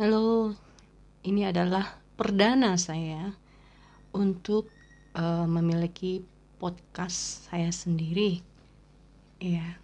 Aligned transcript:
Halo, 0.00 0.56
ini 1.28 1.44
adalah 1.44 2.00
perdana 2.16 2.72
saya 2.80 3.36
untuk 4.16 4.72
uh, 5.12 5.44
memiliki 5.44 6.24
podcast 6.56 7.44
saya 7.52 7.68
sendiri. 7.68 8.40
Iya, 9.44 9.76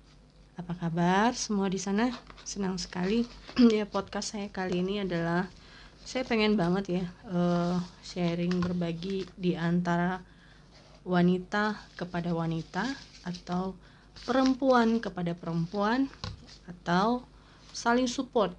apa 0.57 0.73
kabar 0.73 1.37
semua 1.37 1.69
di 1.69 1.77
sana? 1.77 2.17
Senang 2.49 2.81
sekali. 2.81 3.29
ya 3.77 3.85
podcast 3.85 4.33
saya 4.33 4.49
kali 4.49 4.81
ini 4.81 5.05
adalah 5.05 5.53
saya 6.01 6.25
pengen 6.25 6.57
banget 6.57 7.05
ya 7.05 7.05
uh, 7.29 7.77
sharing 8.01 8.57
berbagi 8.65 9.29
di 9.37 9.53
antara 9.53 10.25
wanita 11.05 11.77
kepada 11.93 12.33
wanita 12.33 12.89
atau 13.21 13.77
perempuan 14.25 14.97
kepada 14.97 15.37
perempuan 15.37 16.09
atau 16.65 17.21
saling 17.77 18.09
support 18.09 18.57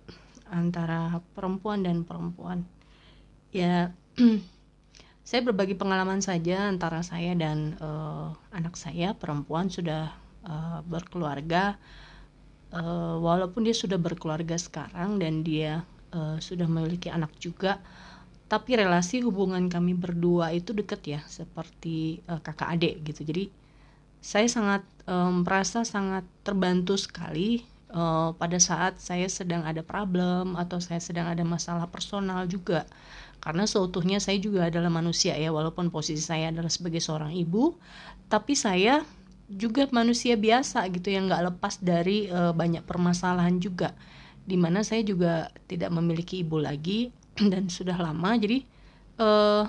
antara 0.50 1.20
perempuan 1.34 1.83
dan 1.83 2.04
perempuan. 2.04 2.64
Ya, 3.51 3.96
saya 5.28 5.42
berbagi 5.43 5.75
pengalaman 5.75 6.23
saja 6.23 6.71
antara 6.71 7.04
saya 7.04 7.36
dan 7.36 7.75
uh, 7.83 8.32
anak 8.51 8.79
saya 8.79 9.15
perempuan 9.15 9.68
sudah 9.68 10.15
uh, 10.47 10.79
berkeluarga. 10.87 11.75
Uh, 12.68 13.15
walaupun 13.23 13.64
dia 13.64 13.71
sudah 13.71 13.96
berkeluarga 13.96 14.60
sekarang 14.60 15.23
dan 15.23 15.39
dia 15.39 15.87
uh, 16.11 16.36
sudah 16.39 16.68
memiliki 16.68 17.07
anak 17.07 17.32
juga, 17.39 17.79
tapi 18.51 18.75
relasi 18.75 19.23
hubungan 19.23 19.71
kami 19.71 19.95
berdua 19.95 20.51
itu 20.51 20.75
dekat 20.75 21.01
ya, 21.07 21.21
seperti 21.32 22.20
uh, 22.28 22.43
kakak 22.43 22.75
adik 22.75 22.95
gitu. 23.07 23.23
Jadi 23.23 23.45
saya 24.20 24.48
sangat 24.51 24.84
um, 25.07 25.48
merasa 25.48 25.87
sangat 25.87 26.28
terbantu 26.43 27.00
sekali 27.00 27.64
uh, 27.93 28.36
pada 28.36 28.57
saat 28.57 29.00
saya 29.00 29.27
sedang 29.32 29.64
ada 29.64 29.83
problem 29.83 30.55
atau 30.59 30.79
saya 30.79 31.00
sedang 31.00 31.28
ada 31.28 31.43
masalah 31.47 31.87
personal 31.87 32.47
juga. 32.47 32.88
Karena 33.38 33.70
seutuhnya 33.70 34.17
saya 34.17 34.42
juga 34.42 34.67
adalah 34.67 34.89
manusia 34.89 35.38
ya 35.38 35.53
walaupun 35.53 35.94
posisi 35.94 36.23
saya 36.23 36.50
adalah 36.50 36.73
sebagai 36.73 37.00
seorang 37.00 37.38
ibu 37.38 37.78
tapi 38.28 38.58
saya 38.58 39.06
juga 39.47 39.88
manusia 39.95 40.36
biasa 40.36 40.84
gitu 40.92 41.08
yang 41.14 41.31
nggak 41.31 41.56
lepas 41.56 41.80
dari 41.80 42.28
uh, 42.28 42.52
banyak 42.52 42.84
permasalahan 42.84 43.62
juga 43.62 43.95
di 44.44 44.59
mana 44.59 44.84
saya 44.84 45.06
juga 45.06 45.47
tidak 45.69 45.94
memiliki 45.94 46.44
ibu 46.44 46.59
lagi 46.59 47.14
dan 47.52 47.69
sudah 47.72 47.95
lama. 47.95 48.36
Jadi 48.36 48.66
uh, 49.22 49.64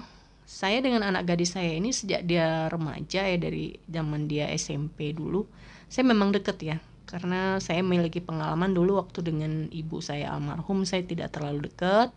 saya 0.49 0.81
dengan 0.81 1.05
anak 1.05 1.29
gadis 1.29 1.53
saya 1.53 1.77
ini 1.77 1.93
sejak 1.93 2.25
dia 2.25 2.73
remaja 2.73 3.21
ya 3.21 3.37
dari 3.37 3.77
zaman 3.85 4.25
dia 4.25 4.49
SMP 4.57 5.13
dulu 5.13 5.45
saya 5.93 6.09
memang 6.09 6.33
deket 6.33 6.57
ya 6.65 6.77
karena 7.09 7.57
saya 7.59 7.81
memiliki 7.81 8.21
pengalaman 8.21 8.77
dulu 8.77 9.01
waktu 9.01 9.25
dengan 9.25 9.73
ibu 9.73 10.05
saya 10.05 10.37
almarhum 10.37 10.85
saya 10.85 11.03
tidak 11.09 11.33
terlalu 11.33 11.73
dekat. 11.73 12.13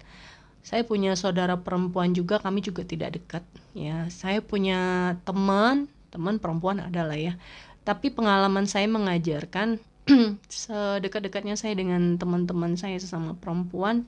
Saya 0.61 0.85
punya 0.85 1.17
saudara 1.17 1.57
perempuan 1.57 2.13
juga 2.13 2.37
kami 2.37 2.61
juga 2.61 2.83
tidak 2.83 3.17
dekat 3.17 3.43
ya. 3.73 4.11
Saya 4.11 4.43
punya 4.43 5.15
teman 5.23 5.87
teman 6.11 6.37
perempuan 6.37 6.83
adalah 6.83 7.15
ya. 7.15 7.39
Tapi 7.87 8.11
pengalaman 8.13 8.67
saya 8.67 8.85
mengajarkan 8.91 9.79
sedekat-dekatnya 10.51 11.55
saya 11.55 11.73
dengan 11.73 12.19
teman-teman 12.19 12.75
saya 12.75 12.99
sesama 12.99 13.33
perempuan 13.39 14.05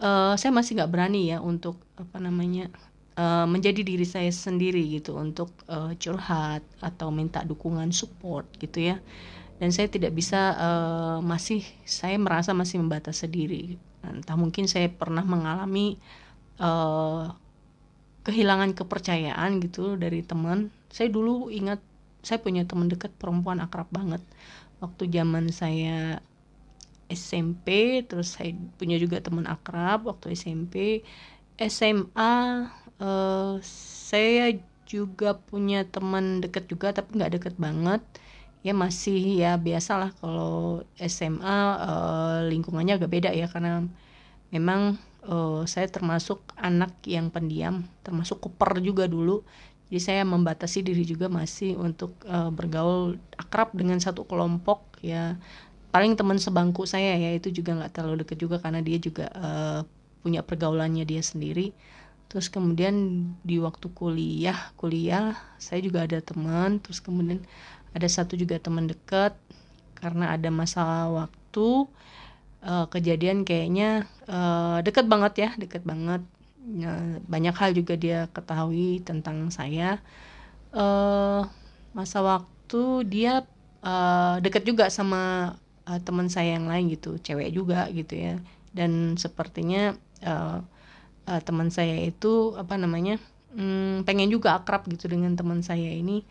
uh, 0.00 0.34
saya 0.34 0.52
masih 0.52 0.80
nggak 0.80 0.92
berani 0.92 1.32
ya 1.32 1.38
untuk 1.42 1.80
apa 1.96 2.16
namanya 2.20 2.72
uh, 3.16 3.44
menjadi 3.48 3.82
diri 3.82 4.06
saya 4.06 4.30
sendiri 4.30 4.82
gitu 5.00 5.16
untuk 5.16 5.52
uh, 5.68 5.92
curhat 5.98 6.62
atau 6.80 7.08
minta 7.12 7.42
dukungan 7.42 7.90
support 7.92 8.46
gitu 8.60 8.94
ya 8.94 8.96
dan 9.56 9.72
saya 9.72 9.88
tidak 9.88 10.12
bisa 10.12 10.52
uh, 10.56 11.18
masih 11.24 11.64
saya 11.88 12.20
merasa 12.20 12.52
masih 12.52 12.80
membatas 12.80 13.24
sendiri 13.24 13.80
entah 14.06 14.38
mungkin 14.38 14.70
saya 14.70 14.86
pernah 14.86 15.26
mengalami 15.26 15.98
uh, 16.62 17.34
kehilangan 18.26 18.74
kepercayaan 18.74 19.62
gitu 19.62 19.94
dari 19.94 20.26
teman. 20.26 20.74
Saya 20.90 21.06
dulu 21.10 21.46
ingat 21.50 21.78
saya 22.26 22.42
punya 22.42 22.66
teman 22.66 22.90
dekat 22.90 23.14
perempuan 23.14 23.62
akrab 23.62 23.86
banget. 23.94 24.18
Waktu 24.82 25.06
zaman 25.14 25.54
saya 25.54 26.18
SMP 27.06 28.02
terus 28.02 28.34
saya 28.34 28.50
punya 28.82 28.98
juga 28.98 29.22
teman 29.22 29.46
akrab 29.46 30.10
waktu 30.10 30.34
SMP 30.34 31.06
SMA 31.54 32.34
uh, 32.98 33.06
eh, 33.06 33.54
saya 34.10 34.58
juga 34.90 35.38
punya 35.38 35.86
teman 35.86 36.42
dekat 36.42 36.66
juga 36.66 36.90
tapi 36.90 37.14
nggak 37.14 37.32
deket 37.38 37.54
banget 37.58 38.02
ya 38.66 38.74
masih 38.74 39.46
ya 39.46 39.54
biasalah 39.54 40.10
kalau 40.18 40.82
SMA 40.98 41.46
uh, 41.46 41.78
eh, 41.86 42.40
lingkungannya 42.50 42.98
agak 42.98 43.14
beda 43.14 43.30
ya 43.30 43.46
karena 43.46 43.86
memang 44.50 44.98
uh, 45.22 45.62
saya 45.70 45.86
termasuk 45.86 46.42
anak 46.58 46.90
yang 47.06 47.30
pendiam 47.30 47.86
termasuk 48.02 48.42
kuper 48.42 48.82
juga 48.82 49.06
dulu. 49.06 49.46
Jadi 49.86 50.02
saya 50.02 50.22
membatasi 50.26 50.82
diri 50.82 51.06
juga 51.06 51.30
masih 51.30 51.78
untuk 51.78 52.18
uh, 52.26 52.50
bergaul 52.50 53.22
akrab 53.38 53.70
dengan 53.70 54.02
satu 54.02 54.26
kelompok 54.26 54.98
ya. 54.98 55.38
Paling 55.94 56.18
teman 56.18 56.42
sebangku 56.42 56.90
saya 56.90 57.14
ya 57.14 57.38
itu 57.38 57.54
juga 57.54 57.78
nggak 57.78 57.94
terlalu 57.94 58.26
deket 58.26 58.42
juga 58.42 58.58
karena 58.58 58.82
dia 58.82 58.98
juga 58.98 59.30
uh, 59.30 59.86
punya 60.26 60.42
pergaulannya 60.42 61.06
dia 61.06 61.22
sendiri. 61.22 61.70
Terus 62.26 62.50
kemudian 62.50 63.30
di 63.46 63.62
waktu 63.62 63.86
kuliah 63.94 64.74
kuliah 64.74 65.38
saya 65.62 65.78
juga 65.78 66.02
ada 66.02 66.18
teman 66.18 66.82
terus 66.82 66.98
kemudian 66.98 67.46
ada 67.96 68.08
satu 68.12 68.36
juga 68.36 68.60
teman 68.60 68.84
dekat 68.84 69.32
karena 69.96 70.36
ada 70.36 70.52
masalah 70.52 71.08
waktu 71.08 71.88
uh, 72.60 72.84
kejadian 72.92 73.48
kayaknya 73.48 74.04
uh, 74.28 74.84
dekat 74.84 75.08
banget 75.08 75.32
ya 75.40 75.50
dekat 75.56 75.80
banget. 75.88 76.20
Uh, 76.66 77.22
banyak 77.24 77.56
hal 77.56 77.72
juga 77.72 77.96
dia 77.96 78.28
ketahui 78.36 79.00
tentang 79.00 79.48
saya. 79.48 80.04
Uh, 80.76 81.48
masa 81.96 82.20
waktu 82.20 83.08
dia 83.08 83.48
uh, 83.80 84.36
dekat 84.44 84.68
juga 84.68 84.92
sama 84.92 85.56
uh, 85.88 86.00
teman 86.04 86.28
saya 86.28 86.60
yang 86.60 86.68
lain 86.68 86.92
gitu 86.92 87.16
cewek 87.16 87.48
juga 87.56 87.88
gitu 87.96 88.12
ya. 88.12 88.36
Dan 88.76 89.16
sepertinya 89.16 89.96
uh, 90.20 90.60
uh, 91.24 91.40
teman 91.40 91.72
saya 91.72 91.96
itu 92.04 92.52
apa 92.60 92.76
namanya 92.76 93.16
um, 93.56 94.04
pengen 94.04 94.28
juga 94.28 94.60
akrab 94.60 94.84
gitu 94.92 95.08
dengan 95.08 95.32
teman 95.32 95.64
saya 95.64 95.88
ini 95.88 96.28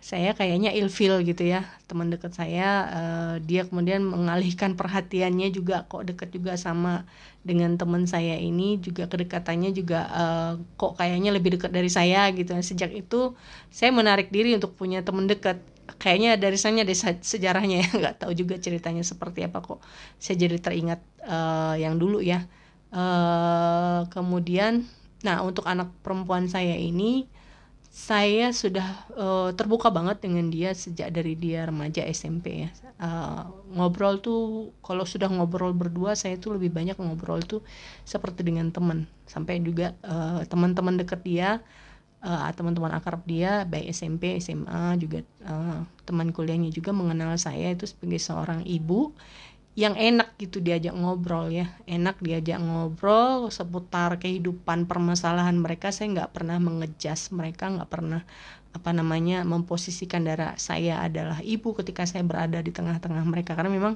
saya 0.00 0.32
kayaknya 0.32 0.72
ilfil 0.72 1.20
gitu 1.28 1.44
ya 1.44 1.68
teman 1.84 2.08
dekat 2.08 2.32
saya 2.32 2.88
uh, 2.88 3.34
dia 3.44 3.68
kemudian 3.68 4.00
mengalihkan 4.00 4.72
perhatiannya 4.72 5.52
juga 5.52 5.84
kok 5.84 6.08
dekat 6.08 6.32
juga 6.32 6.56
sama 6.56 7.04
dengan 7.40 7.80
teman 7.80 8.04
saya 8.04 8.36
ini 8.36 8.76
juga 8.76 9.08
kedekatannya 9.08 9.72
juga 9.72 10.04
uh, 10.12 10.52
kok 10.76 11.00
kayaknya 11.00 11.32
lebih 11.32 11.56
dekat 11.56 11.72
dari 11.72 11.88
saya 11.88 12.28
gitu. 12.36 12.52
Sejak 12.60 12.92
itu 12.92 13.32
saya 13.72 13.88
menarik 13.92 14.28
diri 14.28 14.52
untuk 14.52 14.76
punya 14.76 15.00
teman 15.00 15.24
dekat. 15.24 15.60
Kayaknya 15.96 16.38
dari 16.38 16.56
sana 16.60 16.84
dari 16.84 16.94
sejarahnya 16.96 17.76
ya 17.82 17.88
nggak 18.00 18.16
tahu 18.24 18.32
juga 18.36 18.60
ceritanya 18.60 19.00
seperti 19.00 19.48
apa 19.48 19.64
kok. 19.64 19.80
Saya 20.20 20.36
jadi 20.36 20.60
teringat 20.60 21.00
uh, 21.24 21.74
yang 21.80 21.96
dulu 21.96 22.20
ya. 22.20 22.44
Uh, 22.90 24.04
kemudian 24.12 24.84
nah 25.20 25.44
untuk 25.44 25.68
anak 25.68 25.92
perempuan 26.00 26.48
saya 26.48 26.74
ini 26.74 27.28
saya 27.90 28.54
sudah 28.54 28.86
uh, 29.18 29.50
terbuka 29.58 29.90
banget 29.90 30.22
dengan 30.22 30.46
dia 30.46 30.70
sejak 30.70 31.10
dari 31.10 31.34
dia 31.34 31.66
remaja 31.66 32.06
SMP 32.06 32.64
ya. 32.66 32.70
Uh, 33.02 33.50
ngobrol 33.74 34.22
tuh 34.22 34.70
kalau 34.78 35.02
sudah 35.02 35.26
ngobrol 35.26 35.74
berdua 35.74 36.14
saya 36.14 36.38
tuh 36.38 36.54
lebih 36.54 36.70
banyak 36.70 36.94
ngobrol 36.94 37.42
tuh 37.42 37.66
seperti 38.06 38.46
dengan 38.46 38.70
teman. 38.70 39.10
Sampai 39.26 39.58
juga 39.58 39.98
uh, 40.06 40.38
teman-teman 40.46 41.02
deket 41.02 41.26
dia 41.26 41.58
uh, 42.22 42.50
teman-teman 42.54 42.94
akrab 42.94 43.26
dia 43.26 43.66
baik 43.66 43.90
SMP 43.90 44.38
SMA 44.38 44.94
juga 45.00 45.26
uh, 45.50 45.82
teman 46.06 46.30
kuliahnya 46.30 46.70
juga 46.70 46.94
mengenal 46.94 47.34
saya 47.42 47.74
itu 47.74 47.90
sebagai 47.90 48.22
seorang 48.22 48.62
ibu 48.70 49.10
yang 49.78 49.94
enak 49.94 50.34
gitu 50.36 50.58
diajak 50.58 50.92
ngobrol 50.92 51.48
ya. 51.48 51.70
Enak 51.86 52.18
diajak 52.18 52.58
ngobrol 52.58 53.48
seputar 53.54 54.18
kehidupan 54.18 54.90
permasalahan 54.90 55.54
mereka. 55.54 55.94
Saya 55.94 56.10
nggak 56.14 56.32
pernah 56.34 56.58
mengejas 56.58 57.30
mereka 57.30 57.70
nggak 57.70 57.90
pernah 57.90 58.22
apa 58.70 58.94
namanya 58.94 59.42
memposisikan 59.42 60.22
darah 60.22 60.54
saya 60.54 61.02
adalah 61.02 61.42
ibu 61.42 61.74
ketika 61.74 62.06
saya 62.06 62.22
berada 62.22 62.58
di 62.62 62.70
tengah-tengah 62.74 63.22
mereka. 63.26 63.54
Karena 63.54 63.70
memang 63.70 63.94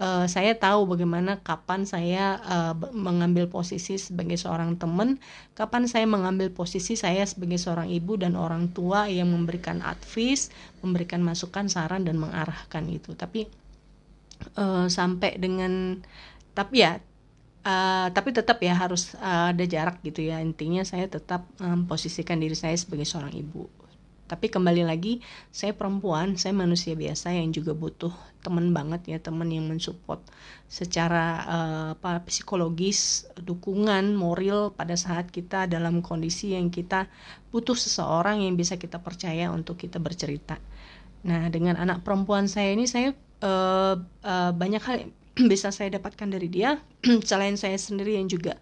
uh, 0.00 0.24
saya 0.28 0.56
tahu 0.56 0.96
bagaimana 0.96 1.40
kapan 1.40 1.88
saya 1.88 2.40
uh, 2.44 2.74
mengambil 2.92 3.48
posisi 3.48 3.96
sebagai 3.96 4.36
seorang 4.36 4.76
teman, 4.76 5.20
kapan 5.56 5.88
saya 5.88 6.04
mengambil 6.04 6.52
posisi 6.52 6.96
saya 6.96 7.24
sebagai 7.24 7.60
seorang 7.60 7.88
ibu 7.88 8.16
dan 8.20 8.36
orang 8.36 8.72
tua 8.72 9.08
yang 9.08 9.32
memberikan 9.32 9.80
advice, 9.84 10.52
memberikan 10.80 11.20
masukan, 11.24 11.68
saran 11.68 12.04
dan 12.04 12.20
mengarahkan 12.20 12.84
itu. 12.88 13.16
Tapi 13.16 13.48
uh, 14.56 14.86
sampai 14.88 15.36
dengan 15.40 16.00
tapi 16.56 16.82
ya 16.82 17.00
uh, 17.66 18.08
tapi 18.14 18.30
tetap 18.30 18.62
ya 18.62 18.78
harus 18.78 19.18
uh, 19.18 19.50
ada 19.50 19.64
jarak 19.66 19.98
gitu 20.06 20.22
ya. 20.22 20.38
Intinya 20.38 20.86
saya 20.86 21.10
tetap 21.10 21.44
um, 21.58 21.84
diri 22.38 22.56
saya 22.56 22.76
sebagai 22.78 23.04
seorang 23.04 23.34
ibu. 23.34 23.66
Tapi 24.26 24.50
kembali 24.50 24.82
lagi 24.82 25.22
saya 25.54 25.70
perempuan 25.70 26.34
saya 26.34 26.50
manusia 26.50 26.98
biasa 26.98 27.30
yang 27.30 27.54
juga 27.54 27.78
butuh 27.78 28.10
teman 28.42 28.74
banget 28.74 29.02
ya 29.06 29.18
teman 29.22 29.46
yang 29.50 29.70
mensupport 29.70 30.18
secara 30.66 31.26
uh, 31.46 31.88
apa 31.94 32.26
psikologis 32.26 33.30
dukungan 33.38 34.18
moral 34.18 34.74
pada 34.74 34.98
saat 34.98 35.30
kita 35.30 35.70
dalam 35.70 36.02
kondisi 36.02 36.58
yang 36.58 36.74
kita 36.74 37.06
butuh 37.54 37.78
seseorang 37.78 38.42
yang 38.42 38.58
bisa 38.58 38.74
kita 38.74 38.98
percaya 38.98 39.54
untuk 39.54 39.78
kita 39.78 40.02
bercerita. 40.02 40.58
Nah 41.22 41.46
dengan 41.46 41.78
anak 41.78 42.02
perempuan 42.02 42.50
saya 42.50 42.74
ini 42.74 42.90
saya 42.90 43.14
uh, 43.42 43.96
banyak 44.54 44.82
hal 44.82 44.96
bisa 45.52 45.68
saya 45.74 45.92
dapatkan 45.96 46.28
dari 46.30 46.48
dia. 46.48 46.80
Selain 47.28 47.56
saya 47.60 47.76
sendiri 47.76 48.16
yang 48.16 48.28
juga 48.28 48.56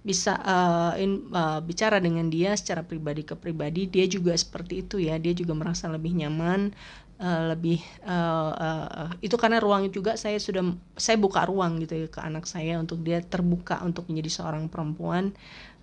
bisa 0.00 0.40
uh, 0.40 0.96
in, 0.96 1.28
uh, 1.36 1.60
bicara 1.60 2.00
dengan 2.00 2.32
dia 2.32 2.56
secara 2.56 2.80
pribadi 2.80 3.20
ke 3.20 3.36
pribadi 3.36 3.84
dia 3.84 4.08
juga 4.08 4.32
seperti 4.32 4.86
itu 4.86 4.96
ya. 5.02 5.18
Dia 5.20 5.36
juga 5.36 5.52
merasa 5.52 5.90
lebih 5.90 6.16
nyaman 6.16 6.72
uh, 7.20 7.42
lebih 7.52 7.78
uh, 8.08 8.52
uh, 8.56 9.10
itu 9.20 9.36
karena 9.36 9.60
ruang 9.60 9.92
juga 9.92 10.16
saya 10.16 10.40
sudah 10.40 10.64
saya 10.96 11.20
buka 11.20 11.44
ruang 11.46 11.78
gitu 11.84 11.94
ya 11.94 12.08
ke 12.08 12.20
anak 12.24 12.48
saya 12.48 12.80
untuk 12.80 13.04
dia 13.04 13.20
terbuka 13.20 13.84
untuk 13.84 14.08
menjadi 14.08 14.40
seorang 14.42 14.66
perempuan. 14.72 15.36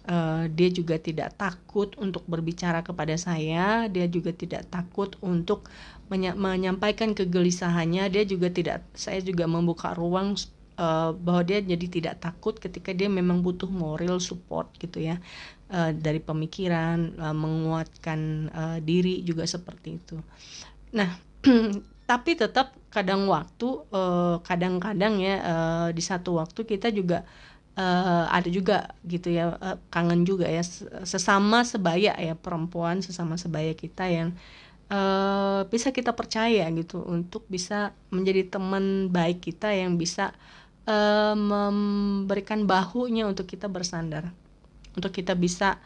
Uh, 0.08 0.48
dia 0.56 0.72
juga 0.72 0.96
tidak 0.96 1.36
takut 1.36 1.92
untuk 2.00 2.24
berbicara 2.32 2.80
kepada 2.80 3.20
saya. 3.20 3.92
Dia 3.92 4.08
juga 4.08 4.32
tidak 4.32 4.72
takut 4.72 5.20
untuk 5.20 5.68
menyampaikan 6.10 7.12
kegelisahannya 7.12 8.08
dia 8.08 8.24
juga 8.24 8.48
tidak 8.48 8.88
saya 8.96 9.20
juga 9.20 9.44
membuka 9.44 9.92
ruang 9.92 10.40
uh, 10.80 11.12
bahwa 11.12 11.42
dia 11.44 11.60
jadi 11.60 11.88
tidak 11.92 12.16
takut 12.24 12.56
ketika 12.56 12.96
dia 12.96 13.12
memang 13.12 13.44
butuh 13.44 13.68
moral 13.68 14.24
support 14.24 14.72
gitu 14.80 15.04
ya 15.04 15.20
uh, 15.74 15.92
dari 15.92 16.24
pemikiran 16.24 17.18
uh, 17.20 17.36
menguatkan 17.36 18.20
uh, 18.56 18.78
diri 18.80 19.20
juga 19.28 19.44
seperti 19.44 20.00
itu. 20.00 20.16
Nah 20.96 21.20
tapi 22.10 22.40
tetap 22.40 22.72
kadang 22.88 23.28
waktu 23.28 23.84
kadang-kadang 24.48 25.20
uh, 25.20 25.24
ya 25.28 25.36
uh, 25.44 25.88
di 25.92 26.00
satu 26.00 26.40
waktu 26.40 26.64
kita 26.64 26.88
juga 26.88 27.28
uh, 27.76 28.26
ada 28.32 28.48
juga 28.48 28.96
gitu 29.04 29.28
ya 29.28 29.60
uh, 29.60 29.76
kangen 29.92 30.24
juga 30.24 30.48
ya 30.48 30.64
sesama 31.04 31.68
sebaya 31.68 32.16
ya 32.16 32.34
perempuan 32.34 33.04
sesama 33.04 33.36
sebaya 33.36 33.76
kita 33.76 34.08
yang 34.08 34.32
uh, 34.34 34.67
bisa 35.68 35.92
kita 35.92 36.16
percaya 36.16 36.64
gitu 36.72 37.04
untuk 37.04 37.44
bisa 37.52 37.92
menjadi 38.08 38.48
teman 38.48 39.12
baik 39.12 39.44
kita 39.44 39.76
yang 39.76 40.00
bisa 40.00 40.32
uh, 40.88 41.36
memberikan 41.36 42.64
bahunya 42.64 43.28
untuk 43.28 43.46
kita 43.52 43.68
bersandar. 43.68 44.32
Untuk 44.96 45.12
kita 45.14 45.36
bisa 45.36 45.78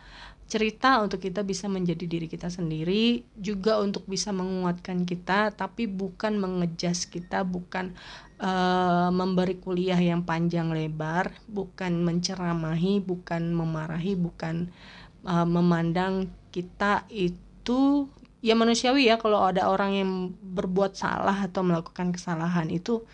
cerita 0.51 0.99
untuk 0.99 1.23
kita 1.23 1.47
bisa 1.47 1.71
menjadi 1.71 2.03
diri 2.03 2.27
kita 2.27 2.51
sendiri 2.51 3.23
juga 3.39 3.79
untuk 3.79 4.03
bisa 4.03 4.35
menguatkan 4.35 5.07
kita 5.07 5.55
tapi 5.55 5.87
bukan 5.87 6.35
mengejas 6.35 7.07
kita 7.07 7.47
bukan 7.47 7.95
uh, 8.43 9.07
memberi 9.15 9.55
kuliah 9.63 9.95
yang 9.95 10.27
panjang 10.27 10.75
lebar 10.75 11.31
bukan 11.47 12.03
menceramahi 12.03 12.99
bukan 12.99 13.55
memarahi 13.55 14.19
bukan 14.19 14.67
uh, 15.23 15.47
memandang 15.47 16.27
kita 16.51 17.07
itu 17.07 18.11
ya 18.41 18.57
manusiawi 18.57 19.07
ya 19.07 19.21
kalau 19.21 19.45
ada 19.45 19.69
orang 19.69 19.91
yang 19.93 20.11
berbuat 20.41 20.97
salah 20.97 21.45
atau 21.45 21.61
melakukan 21.61 22.09
kesalahan 22.09 22.67
itu 22.73 23.05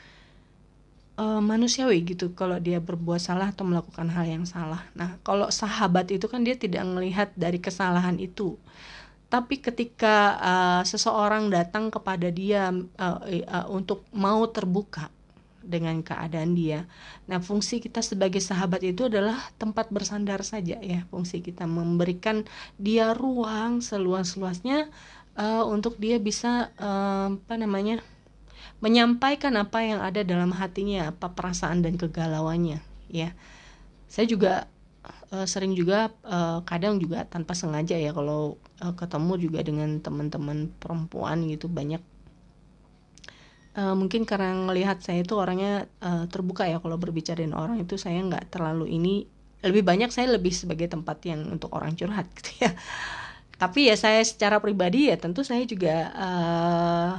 uh, 1.20 1.42
manusiawi 1.44 2.06
gitu 2.08 2.32
kalau 2.32 2.62
dia 2.62 2.80
berbuat 2.80 3.20
salah 3.20 3.52
atau 3.52 3.68
melakukan 3.68 4.08
hal 4.08 4.24
yang 4.24 4.46
salah. 4.48 4.88
Nah, 4.96 5.20
kalau 5.26 5.52
sahabat 5.52 6.08
itu 6.14 6.30
kan 6.32 6.46
dia 6.46 6.56
tidak 6.56 6.86
melihat 6.88 7.30
dari 7.36 7.60
kesalahan 7.60 8.16
itu. 8.22 8.56
Tapi 9.28 9.60
ketika 9.60 10.40
uh, 10.40 10.82
seseorang 10.88 11.52
datang 11.52 11.92
kepada 11.92 12.32
dia 12.32 12.72
uh, 12.72 13.20
uh, 13.28 13.68
untuk 13.68 14.08
mau 14.16 14.48
terbuka 14.48 15.12
dengan 15.68 16.00
keadaan 16.00 16.56
dia. 16.56 16.88
Nah, 17.28 17.44
fungsi 17.44 17.84
kita 17.84 18.00
sebagai 18.00 18.40
sahabat 18.40 18.80
itu 18.88 19.12
adalah 19.12 19.36
tempat 19.60 19.92
bersandar 19.92 20.48
saja 20.48 20.80
ya. 20.80 21.04
Fungsi 21.12 21.44
kita 21.44 21.68
memberikan 21.68 22.48
dia 22.80 23.12
ruang 23.12 23.84
seluas-luasnya 23.84 24.88
uh, 25.38 25.64
untuk 25.70 25.96
dia 26.02 26.18
bisa 26.18 26.74
uh, 26.82 27.38
apa 27.38 27.56
namanya? 27.56 28.02
menyampaikan 28.78 29.58
apa 29.58 29.82
yang 29.82 30.06
ada 30.06 30.22
dalam 30.22 30.54
hatinya, 30.54 31.10
apa 31.10 31.34
perasaan 31.34 31.82
dan 31.82 31.98
kegalauannya, 31.98 32.78
ya. 33.10 33.34
Saya 34.06 34.30
juga 34.30 34.70
uh, 35.32 35.48
sering 35.48 35.74
juga 35.74 36.14
uh, 36.24 36.62
kadang 36.64 37.02
juga 37.02 37.26
tanpa 37.28 37.58
sengaja 37.58 37.98
ya 37.98 38.12
kalau 38.14 38.62
uh, 38.82 38.94
ketemu 38.96 39.34
juga 39.42 39.60
dengan 39.66 40.00
teman-teman 40.00 40.72
perempuan 40.80 41.48
gitu 41.50 41.68
banyak 41.68 42.02
uh, 43.78 43.96
mungkin 43.98 44.24
karena 44.24 44.56
melihat 44.56 45.02
saya 45.04 45.24
itu 45.24 45.36
orangnya 45.36 45.90
uh, 46.02 46.26
terbuka 46.30 46.68
ya 46.68 46.80
kalau 46.80 46.96
berbicara 47.00 47.44
dengan 47.44 47.60
orang 47.60 47.82
itu 47.82 47.96
saya 48.00 48.22
nggak 48.24 48.54
terlalu 48.54 48.94
ini 48.94 49.28
lebih 49.66 49.82
banyak 49.82 50.14
saya 50.14 50.30
lebih 50.38 50.54
sebagai 50.54 50.86
tempat 50.86 51.18
yang 51.26 51.50
untuk 51.50 51.74
orang 51.74 51.98
curhat 51.98 52.30
gitu 52.38 52.68
ya 52.68 52.72
tapi 53.58 53.90
ya 53.90 53.96
saya 53.98 54.22
secara 54.22 54.62
pribadi 54.62 55.10
ya 55.10 55.18
tentu 55.18 55.42
saya 55.42 55.66
juga 55.66 56.14
uh, 56.14 57.12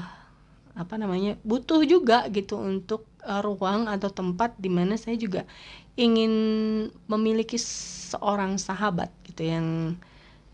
apa 0.79 0.95
namanya 0.95 1.35
butuh 1.43 1.83
juga 1.83 2.31
gitu 2.31 2.63
untuk 2.63 3.03
uh, 3.27 3.43
ruang 3.43 3.91
atau 3.91 4.07
tempat 4.15 4.55
di 4.55 4.71
mana 4.71 4.95
saya 4.95 5.19
juga 5.19 5.43
ingin 5.99 6.33
memiliki 7.11 7.59
seorang 7.59 8.55
sahabat 8.55 9.11
gitu 9.27 9.43
yang 9.51 9.99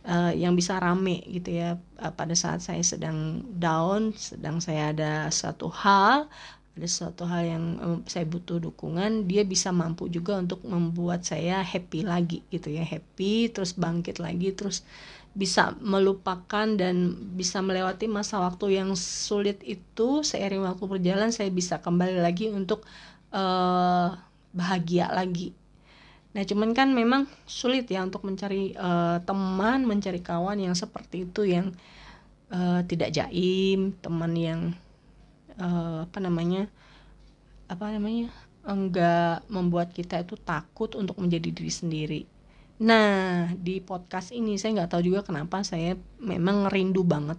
uh, 0.08 0.32
yang 0.32 0.56
bisa 0.56 0.80
rame 0.80 1.20
gitu 1.28 1.52
ya. 1.52 1.76
Uh, 2.00 2.08
pada 2.16 2.32
saat 2.32 2.64
saya 2.64 2.80
sedang 2.80 3.44
down 3.60 4.16
sedang 4.16 4.64
saya 4.64 4.96
ada 4.96 5.28
satu 5.28 5.68
hal 5.68 6.32
ada 6.74 6.88
suatu 6.90 7.22
hal 7.22 7.46
yang 7.46 7.64
um, 7.78 7.98
saya 8.02 8.26
butuh 8.26 8.58
dukungan 8.58 9.30
dia 9.30 9.46
bisa 9.46 9.70
mampu 9.70 10.10
juga 10.10 10.42
untuk 10.42 10.58
membuat 10.66 11.22
saya 11.22 11.62
happy 11.62 12.02
lagi 12.02 12.42
gitu 12.50 12.72
ya. 12.72 12.82
Happy 12.82 13.52
terus 13.52 13.76
bangkit 13.78 14.18
lagi 14.18 14.50
terus 14.50 14.82
bisa 15.34 15.74
melupakan 15.82 16.66
dan 16.78 17.18
bisa 17.34 17.58
melewati 17.58 18.06
masa 18.06 18.38
waktu 18.38 18.78
yang 18.78 18.94
sulit 18.94 19.58
itu 19.66 20.22
seiring 20.22 20.62
waktu 20.62 20.84
berjalan 20.86 21.34
saya 21.34 21.50
bisa 21.50 21.82
kembali 21.82 22.22
lagi 22.22 22.54
untuk 22.54 22.86
uh, 23.34 24.14
bahagia 24.54 25.10
lagi. 25.10 25.50
Nah 26.38 26.46
cuman 26.46 26.70
kan 26.70 26.94
memang 26.94 27.26
sulit 27.50 27.90
ya 27.90 28.06
untuk 28.06 28.22
mencari 28.22 28.78
uh, 28.78 29.18
teman, 29.26 29.82
mencari 29.82 30.22
kawan 30.22 30.62
yang 30.62 30.78
seperti 30.78 31.26
itu 31.26 31.42
yang 31.50 31.74
uh, 32.54 32.86
tidak 32.86 33.10
jaim, 33.10 33.90
teman 33.98 34.32
yang 34.38 34.60
uh, 35.58 36.06
apa 36.06 36.18
namanya 36.22 36.70
apa 37.66 37.90
namanya 37.90 38.30
enggak 38.62 39.42
membuat 39.50 39.90
kita 39.90 40.22
itu 40.22 40.38
takut 40.38 40.94
untuk 40.94 41.18
menjadi 41.18 41.50
diri 41.50 41.72
sendiri 41.74 42.22
Nah, 42.82 43.54
di 43.54 43.78
podcast 43.78 44.34
ini 44.34 44.58
saya 44.58 44.82
nggak 44.82 44.90
tahu 44.98 45.02
juga 45.14 45.22
kenapa 45.22 45.62
saya 45.62 45.94
memang 46.18 46.66
rindu 46.66 47.06
banget, 47.06 47.38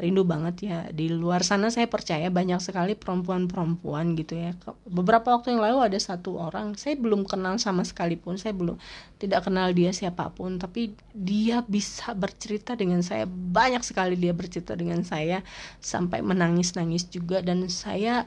rindu 0.00 0.24
banget 0.24 0.56
ya. 0.64 0.78
Di 0.88 1.12
luar 1.12 1.44
sana 1.44 1.68
saya 1.68 1.84
percaya 1.92 2.32
banyak 2.32 2.56
sekali 2.56 2.96
perempuan-perempuan 2.96 4.16
gitu 4.16 4.32
ya. 4.40 4.56
Beberapa 4.88 5.36
waktu 5.36 5.52
yang 5.52 5.60
lalu 5.60 5.92
ada 5.92 5.98
satu 6.00 6.40
orang, 6.40 6.72
saya 6.80 6.96
belum 6.96 7.28
kenal 7.28 7.60
sama 7.60 7.84
sekalipun, 7.84 8.40
saya 8.40 8.56
belum 8.56 8.80
tidak 9.20 9.44
kenal 9.44 9.68
dia 9.76 9.92
siapa 9.92 10.32
pun, 10.32 10.56
tapi 10.56 10.96
dia 11.12 11.60
bisa 11.68 12.16
bercerita 12.16 12.72
dengan 12.72 13.04
saya 13.04 13.28
banyak 13.28 13.84
sekali 13.84 14.16
dia 14.16 14.32
bercerita 14.32 14.72
dengan 14.72 15.04
saya 15.04 15.44
sampai 15.84 16.24
menangis-nangis 16.24 17.12
juga 17.12 17.44
dan 17.44 17.68
saya 17.68 18.24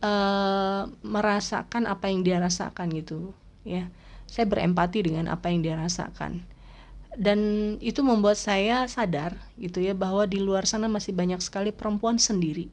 uh, 0.00 0.88
merasakan 1.04 1.84
apa 1.84 2.08
yang 2.08 2.24
dia 2.24 2.40
rasakan 2.40 2.88
gitu 2.96 3.36
ya 3.62 3.92
saya 4.32 4.48
berempati 4.48 5.04
dengan 5.04 5.28
apa 5.28 5.52
yang 5.52 5.60
dia 5.60 5.76
rasakan. 5.76 6.40
Dan 7.12 7.76
itu 7.84 8.00
membuat 8.00 8.40
saya 8.40 8.88
sadar 8.88 9.36
gitu 9.60 9.84
ya 9.84 9.92
bahwa 9.92 10.24
di 10.24 10.40
luar 10.40 10.64
sana 10.64 10.88
masih 10.88 11.12
banyak 11.12 11.44
sekali 11.44 11.68
perempuan 11.68 12.16
sendiri 12.16 12.72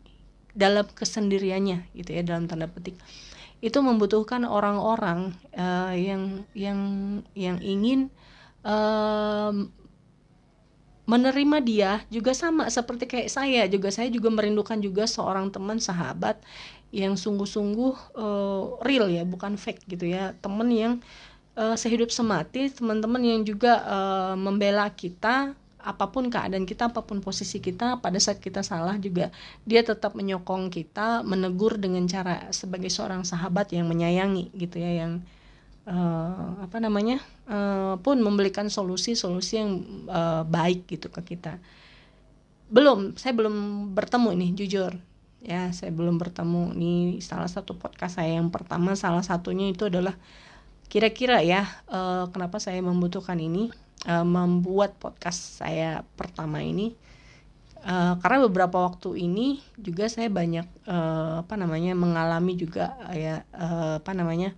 dalam 0.56 0.88
kesendiriannya 0.88 1.92
gitu 1.92 2.16
ya 2.16 2.24
dalam 2.24 2.48
tanda 2.48 2.72
petik. 2.72 2.96
Itu 3.60 3.84
membutuhkan 3.84 4.48
orang-orang 4.48 5.36
uh, 5.60 5.92
yang 5.92 6.48
yang 6.56 6.80
yang 7.36 7.60
ingin 7.60 8.08
uh, 8.64 9.52
menerima 11.04 11.58
dia 11.60 11.92
juga 12.08 12.32
sama 12.32 12.72
seperti 12.72 13.12
kayak 13.12 13.28
saya 13.28 13.68
juga. 13.68 13.92
Saya 13.92 14.08
juga 14.08 14.32
merindukan 14.32 14.80
juga 14.80 15.04
seorang 15.04 15.52
teman 15.52 15.84
sahabat 15.84 16.40
yang 16.96 17.20
sungguh-sungguh 17.20 18.16
uh, 18.16 18.80
real 18.88 19.12
ya 19.12 19.28
bukan 19.28 19.60
fake 19.60 19.84
gitu 19.92 20.08
ya. 20.08 20.32
Teman 20.40 20.72
yang 20.72 20.94
sehidup 21.76 22.14
semati 22.14 22.72
teman-teman 22.72 23.20
yang 23.20 23.42
juga 23.44 23.84
uh, 23.84 24.36
membela 24.40 24.88
kita 24.94 25.58
apa 25.80 26.12
pun 26.12 26.28
keadaan 26.28 26.68
kita 26.68 26.92
apa 26.92 27.08
pun 27.08 27.24
posisi 27.24 27.64
kita 27.64 28.04
pada 28.04 28.20
saat 28.20 28.44
kita 28.44 28.60
salah 28.68 29.00
juga 29.00 29.32
dia 29.64 29.80
tetap 29.80 30.12
menyokong 30.12 30.68
kita 30.68 31.24
menegur 31.24 31.80
dengan 31.80 32.04
cara 32.04 32.52
sebagai 32.52 32.92
seorang 32.92 33.24
sahabat 33.24 33.72
yang 33.72 33.88
menyayangi 33.88 34.52
gitu 34.60 34.76
ya 34.76 35.08
yang 35.08 35.24
uh, 35.90 36.60
apa 36.62 36.78
namanya 36.84 37.24
uh, 37.48 37.96
pun 38.00 38.20
memberikan 38.20 38.68
solusi-solusi 38.68 39.54
yang 39.58 39.72
uh, 40.12 40.44
baik 40.46 40.86
gitu 40.86 41.08
ke 41.10 41.36
kita. 41.36 41.58
Belum 42.70 43.18
saya 43.18 43.34
belum 43.34 43.90
bertemu 43.98 44.30
nih 44.36 44.52
jujur. 44.60 44.94
Ya 45.40 45.72
saya 45.72 45.90
belum 45.96 46.20
bertemu. 46.20 46.76
Nih 46.76 47.24
salah 47.24 47.50
satu 47.50 47.80
podcast 47.80 48.22
saya 48.22 48.38
yang 48.38 48.54
pertama 48.54 48.94
salah 48.94 49.26
satunya 49.26 49.72
itu 49.72 49.90
adalah 49.90 50.14
kira-kira 50.90 51.46
ya 51.46 51.70
uh, 51.88 52.26
kenapa 52.34 52.58
saya 52.58 52.82
membutuhkan 52.82 53.38
ini 53.38 53.70
uh, 54.10 54.26
membuat 54.26 54.98
podcast 54.98 55.62
saya 55.62 56.02
pertama 56.18 56.66
ini? 56.66 56.98
Uh, 57.80 58.20
karena 58.20 58.44
beberapa 58.44 58.76
waktu 58.84 59.24
ini 59.24 59.64
juga 59.80 60.12
saya 60.12 60.28
banyak 60.28 60.68
uh, 60.84 61.48
apa 61.48 61.56
namanya 61.56 61.96
mengalami 61.96 62.60
juga 62.60 62.92
uh, 63.08 63.16
ya 63.16 63.48
uh, 63.56 64.04
apa 64.04 64.12
namanya 64.12 64.52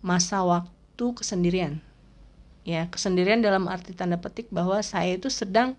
masa 0.00 0.40
waktu 0.40 1.04
kesendirian. 1.12 1.82
Ya 2.64 2.88
kesendirian 2.88 3.44
dalam 3.44 3.68
arti 3.68 3.92
tanda 3.92 4.16
petik 4.16 4.48
bahwa 4.48 4.80
saya 4.80 5.20
itu 5.20 5.28
sedang 5.28 5.76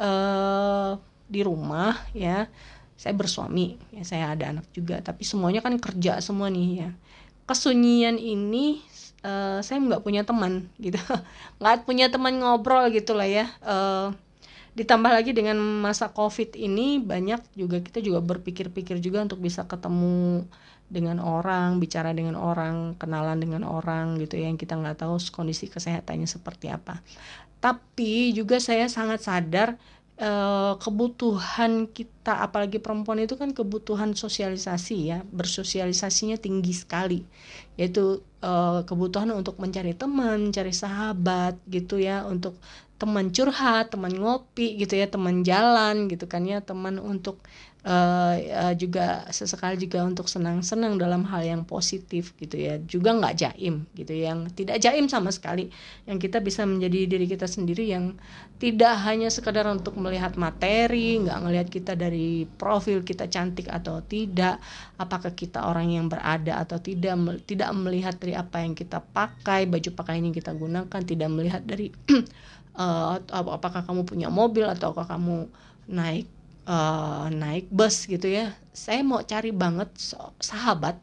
uh, 0.00 0.96
di 1.28 1.44
rumah 1.44 1.98
ya. 2.16 2.48
Saya 2.96 3.18
bersuami 3.18 3.82
ya 3.90 4.06
saya 4.06 4.30
ada 4.32 4.54
anak 4.54 4.70
juga 4.70 5.02
tapi 5.02 5.26
semuanya 5.26 5.60
kan 5.60 5.74
kerja 5.76 6.22
semua 6.24 6.48
nih 6.48 6.86
ya. 6.86 6.90
Kesunyian 7.44 8.16
ini 8.16 8.80
uh, 9.22 9.58
saya 9.62 9.78
nggak 9.82 10.02
punya 10.02 10.22
teman 10.26 10.68
gitu. 10.78 10.98
Nggak 11.62 11.86
punya 11.86 12.06
teman 12.10 12.38
ngobrol 12.42 12.90
gitulah 12.90 13.26
ya. 13.26 13.50
Uh, 13.62 14.14
ditambah 14.72 15.12
lagi 15.12 15.36
dengan 15.36 15.60
masa 15.60 16.08
covid 16.08 16.56
ini 16.56 16.96
banyak 16.96 17.44
juga 17.52 17.84
kita 17.84 18.00
juga 18.00 18.24
berpikir-pikir 18.24 19.04
juga 19.04 19.20
untuk 19.20 19.44
bisa 19.44 19.68
ketemu 19.68 20.48
dengan 20.88 21.20
orang 21.20 21.76
bicara 21.76 22.12
dengan 22.16 22.36
orang 22.36 22.96
kenalan 22.96 23.36
dengan 23.40 23.68
orang 23.68 24.16
gitu 24.20 24.40
ya 24.40 24.48
yang 24.48 24.60
kita 24.60 24.76
nggak 24.76 25.04
tahu 25.04 25.16
kondisi 25.32 25.68
kesehatannya 25.68 26.28
seperti 26.28 26.72
apa. 26.72 27.00
Tapi 27.60 28.32
juga 28.36 28.60
saya 28.60 28.88
sangat 28.88 29.24
sadar 29.24 29.76
Eh, 30.22 30.74
kebutuhan 30.78 31.90
kita 31.90 32.46
apalagi 32.46 32.78
perempuan 32.78 33.18
itu 33.26 33.34
kan 33.34 33.50
kebutuhan 33.50 34.14
sosialisasi 34.14 35.10
ya 35.10 35.18
bersosialisasinya 35.34 36.38
tinggi 36.38 36.70
sekali. 36.70 37.20
Yaitu 37.74 38.22
uh, 38.38 38.86
kebutuhan 38.86 39.34
untuk 39.34 39.58
mencari 39.58 39.98
teman 39.98 40.38
mencari 40.46 40.70
sahabat 40.70 41.58
gitu 41.66 41.98
ya 41.98 42.22
untuk 42.22 42.54
teman 43.02 43.34
curhat 43.34 43.90
teman 43.90 44.14
ngopi 44.14 44.78
gitu 44.78 44.94
ya 44.94 45.10
teman 45.10 45.42
jalan 45.42 46.06
gitu 46.06 46.30
kan 46.30 46.46
ya 46.46 46.62
teman 46.62 47.02
untuk 47.02 47.42
uh, 47.82 48.36
uh, 48.38 48.74
juga 48.78 49.26
sesekali 49.30 49.78
juga 49.78 50.06
untuk 50.06 50.30
senang-senang 50.30 50.98
dalam 50.98 51.26
hal 51.26 51.42
yang 51.42 51.62
positif 51.66 52.34
gitu 52.38 52.58
ya. 52.58 52.78
Juga 52.82 53.14
nggak 53.14 53.34
jaim 53.38 53.86
gitu 53.94 54.14
yang 54.14 54.46
tidak 54.54 54.78
jaim 54.78 55.06
sama 55.10 55.34
sekali. 55.34 55.70
Yang 56.06 56.30
kita 56.30 56.38
bisa 56.42 56.62
menjadi 56.62 57.06
diri 57.10 57.26
kita 57.26 57.46
sendiri 57.50 57.90
yang 57.90 58.14
tidak 58.62 58.94
hanya 59.02 59.26
sekedar 59.26 59.66
untuk 59.66 59.98
melihat 59.98 60.38
materi 60.38 61.18
nggak 61.18 61.38
ngelihat 61.42 61.68
kita 61.68 61.98
dari 61.98 62.46
profil 62.46 63.02
kita 63.02 63.26
cantik 63.26 63.66
atau 63.66 63.98
tidak 64.06 64.62
apakah 65.02 65.34
kita 65.34 65.66
orang 65.66 65.90
yang 65.90 66.06
berada 66.06 66.62
atau 66.62 66.78
tidak 66.78 67.42
tidak 67.42 67.74
melihat 67.74 68.14
dari 68.14 68.38
apa 68.38 68.62
yang 68.62 68.78
kita 68.78 69.02
pakai 69.02 69.66
baju 69.66 69.90
pakaian 69.98 70.22
yang 70.22 70.36
kita 70.36 70.54
gunakan 70.54 71.00
tidak 71.02 71.28
melihat 71.34 71.62
dari 71.66 71.90
uh, 72.78 73.18
apakah 73.28 73.82
kamu 73.82 74.06
punya 74.06 74.28
mobil 74.30 74.62
ataukah 74.70 75.10
kamu 75.10 75.50
naik 75.90 76.30
uh, 76.66 77.26
naik 77.30 77.68
bus 77.70 78.06
gitu 78.06 78.28
ya. 78.28 78.54
Saya 78.72 79.02
mau 79.04 79.22
cari 79.22 79.50
banget 79.52 79.92
sahabat 80.40 80.98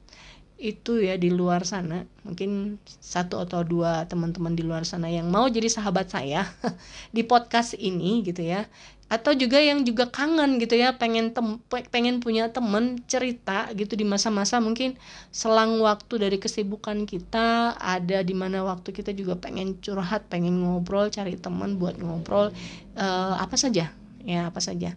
itu 0.59 0.99
ya 0.99 1.15
di 1.15 1.31
luar 1.31 1.63
sana. 1.63 2.03
Mungkin 2.27 2.77
satu 2.99 3.39
atau 3.39 3.63
dua 3.63 4.05
teman-teman 4.05 4.53
di 4.53 4.63
luar 4.63 4.83
sana 4.83 5.07
yang 5.07 5.31
mau 5.31 5.47
jadi 5.47 5.71
sahabat 5.71 6.11
saya 6.11 6.45
di 7.15 7.23
podcast 7.23 7.79
ini 7.79 8.21
gitu 8.27 8.43
ya. 8.43 8.67
Atau 9.09 9.33
juga 9.33 9.57
yang 9.57 9.81
juga 9.81 10.05
kangen 10.05 10.61
gitu 10.61 10.77
ya 10.77 10.93
pengen 10.93 11.33
tem 11.33 11.57
pengen 11.89 12.21
punya 12.21 12.53
temen 12.53 13.01
cerita 13.09 13.65
gitu 13.73 13.97
di 13.97 14.05
masa-masa 14.05 14.61
mungkin 14.61 15.01
selang 15.33 15.81
waktu 15.81 16.29
dari 16.29 16.37
kesibukan 16.37 17.09
kita 17.09 17.73
ada 17.81 18.21
di 18.21 18.37
mana 18.37 18.61
waktu 18.61 18.93
kita 18.93 19.09
juga 19.17 19.33
pengen 19.33 19.81
curhat 19.81 20.29
pengen 20.29 20.61
ngobrol 20.61 21.09
cari 21.09 21.41
temen 21.41 21.81
buat 21.81 21.97
ngobrol 21.97 22.53
uh, 23.01 23.33
apa 23.41 23.57
saja? 23.57 23.89
Ya 24.21 24.45
apa 24.45 24.61
saja 24.61 24.93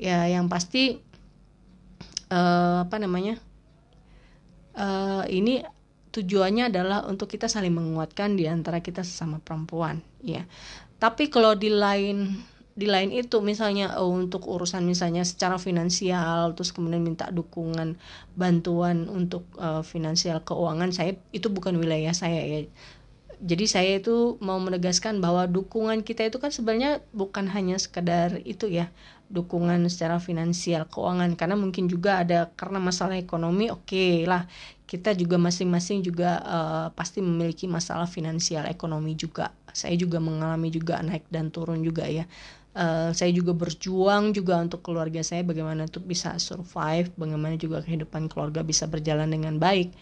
ya 0.00 0.26
yang 0.28 0.48
pasti 0.48 1.00
uh, 2.32 2.84
apa 2.88 2.96
namanya 2.96 3.36
uh, 4.76 5.24
ini 5.28 5.62
tujuannya 6.12 6.68
adalah 6.68 7.08
untuk 7.08 7.32
kita 7.32 7.48
saling 7.48 7.72
menguatkan 7.72 8.36
di 8.36 8.44
antara 8.44 8.84
kita 8.84 9.00
sesama 9.04 9.40
perempuan 9.40 10.04
ya. 10.20 10.44
Tapi 11.00 11.32
kalau 11.32 11.56
di 11.56 11.72
lain 11.72 12.36
di 12.72 12.88
lain 12.88 13.12
itu 13.12 13.40
misalnya 13.44 13.96
uh, 14.00 14.08
untuk 14.08 14.48
urusan 14.48 14.84
misalnya 14.84 15.24
secara 15.28 15.60
finansial 15.60 16.56
terus 16.56 16.72
kemudian 16.72 17.04
minta 17.04 17.28
dukungan 17.28 18.00
bantuan 18.32 19.08
untuk 19.12 19.44
uh, 19.60 19.84
finansial 19.84 20.40
keuangan 20.40 20.92
saya 20.92 21.16
itu 21.36 21.52
bukan 21.52 21.76
wilayah 21.76 22.12
saya 22.16 22.40
ya. 22.44 22.60
Jadi 23.42 23.66
saya 23.66 23.98
itu 23.98 24.38
mau 24.38 24.62
menegaskan 24.62 25.18
bahwa 25.18 25.50
dukungan 25.50 26.06
kita 26.06 26.30
itu 26.30 26.38
kan 26.38 26.54
sebenarnya 26.54 27.02
bukan 27.10 27.50
hanya 27.50 27.74
sekedar 27.74 28.38
itu 28.46 28.70
ya 28.70 28.94
dukungan 29.32 29.80
secara 29.88 30.20
finansial 30.20 30.84
keuangan. 30.86 31.32
Karena 31.34 31.56
mungkin 31.56 31.88
juga 31.88 32.20
ada 32.20 32.52
karena 32.52 32.78
masalah 32.78 33.16
ekonomi 33.16 33.72
oke 33.72 33.88
okay 33.88 34.28
lah. 34.28 34.44
Kita 34.84 35.16
juga 35.16 35.40
masing-masing 35.40 36.04
juga 36.04 36.44
uh, 36.44 36.86
pasti 36.92 37.24
memiliki 37.24 37.64
masalah 37.64 38.04
finansial 38.04 38.68
ekonomi 38.68 39.16
juga. 39.16 39.48
Saya 39.72 39.96
juga 39.96 40.20
mengalami 40.20 40.68
juga 40.68 41.00
naik 41.00 41.32
dan 41.32 41.48
turun 41.48 41.80
juga 41.80 42.04
ya. 42.04 42.28
Uh, 42.72 43.12
saya 43.16 43.32
juga 43.32 43.52
berjuang 43.56 44.32
juga 44.32 44.56
untuk 44.60 44.80
keluarga 44.84 45.20
saya 45.20 45.44
bagaimana 45.44 45.84
untuk 45.84 46.08
bisa 46.08 46.36
survive 46.40 47.12
bagaimana 47.20 47.60
juga 47.60 47.84
kehidupan 47.84 48.32
keluarga 48.32 48.60
bisa 48.60 48.84
berjalan 48.84 49.28
dengan 49.32 49.56
baik. 49.56 49.92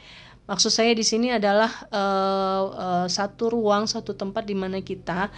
Maksud 0.51 0.75
saya 0.75 0.91
di 0.91 1.07
sini 1.07 1.31
adalah 1.31 1.71
uh, 1.95 2.63
uh, 2.75 3.07
satu 3.07 3.55
ruang 3.55 3.87
satu 3.87 4.19
tempat 4.19 4.43
di 4.51 4.59
mana 4.59 4.83
kita 4.83 5.31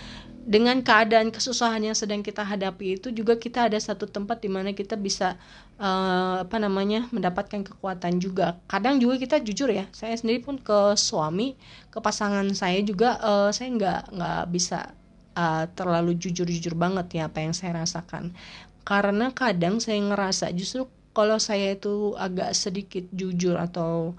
dengan 0.43 0.83
keadaan 0.83 1.31
kesusahan 1.31 1.79
yang 1.87 1.95
sedang 1.95 2.19
kita 2.19 2.43
hadapi 2.43 2.99
itu 2.99 3.15
juga 3.15 3.39
kita 3.39 3.71
ada 3.71 3.79
satu 3.79 4.11
tempat 4.11 4.43
di 4.43 4.51
mana 4.51 4.75
kita 4.75 4.99
bisa 4.99 5.39
uh, 5.79 6.43
apa 6.43 6.59
namanya 6.59 7.07
mendapatkan 7.15 7.63
kekuatan 7.63 8.19
juga. 8.19 8.59
Kadang 8.67 8.99
juga 8.99 9.23
kita 9.23 9.39
jujur 9.39 9.71
ya 9.71 9.87
saya 9.95 10.19
sendiri 10.19 10.43
pun 10.43 10.59
ke 10.59 10.99
suami 10.99 11.55
ke 11.95 12.03
pasangan 12.03 12.47
saya 12.59 12.83
juga 12.83 13.23
uh, 13.23 13.51
saya 13.55 13.71
nggak 13.71 14.01
nggak 14.19 14.43
bisa 14.51 14.91
uh, 15.39 15.65
terlalu 15.79 16.19
jujur-jujur 16.19 16.75
banget 16.75 17.23
ya 17.23 17.31
apa 17.31 17.39
yang 17.39 17.55
saya 17.55 17.79
rasakan. 17.79 18.35
Karena 18.83 19.31
kadang 19.31 19.79
saya 19.79 20.03
ngerasa 20.03 20.51
justru 20.59 20.91
kalau 21.15 21.39
saya 21.39 21.77
itu 21.77 22.17
agak 22.19 22.57
sedikit 22.57 23.05
jujur 23.15 23.61
atau 23.61 24.19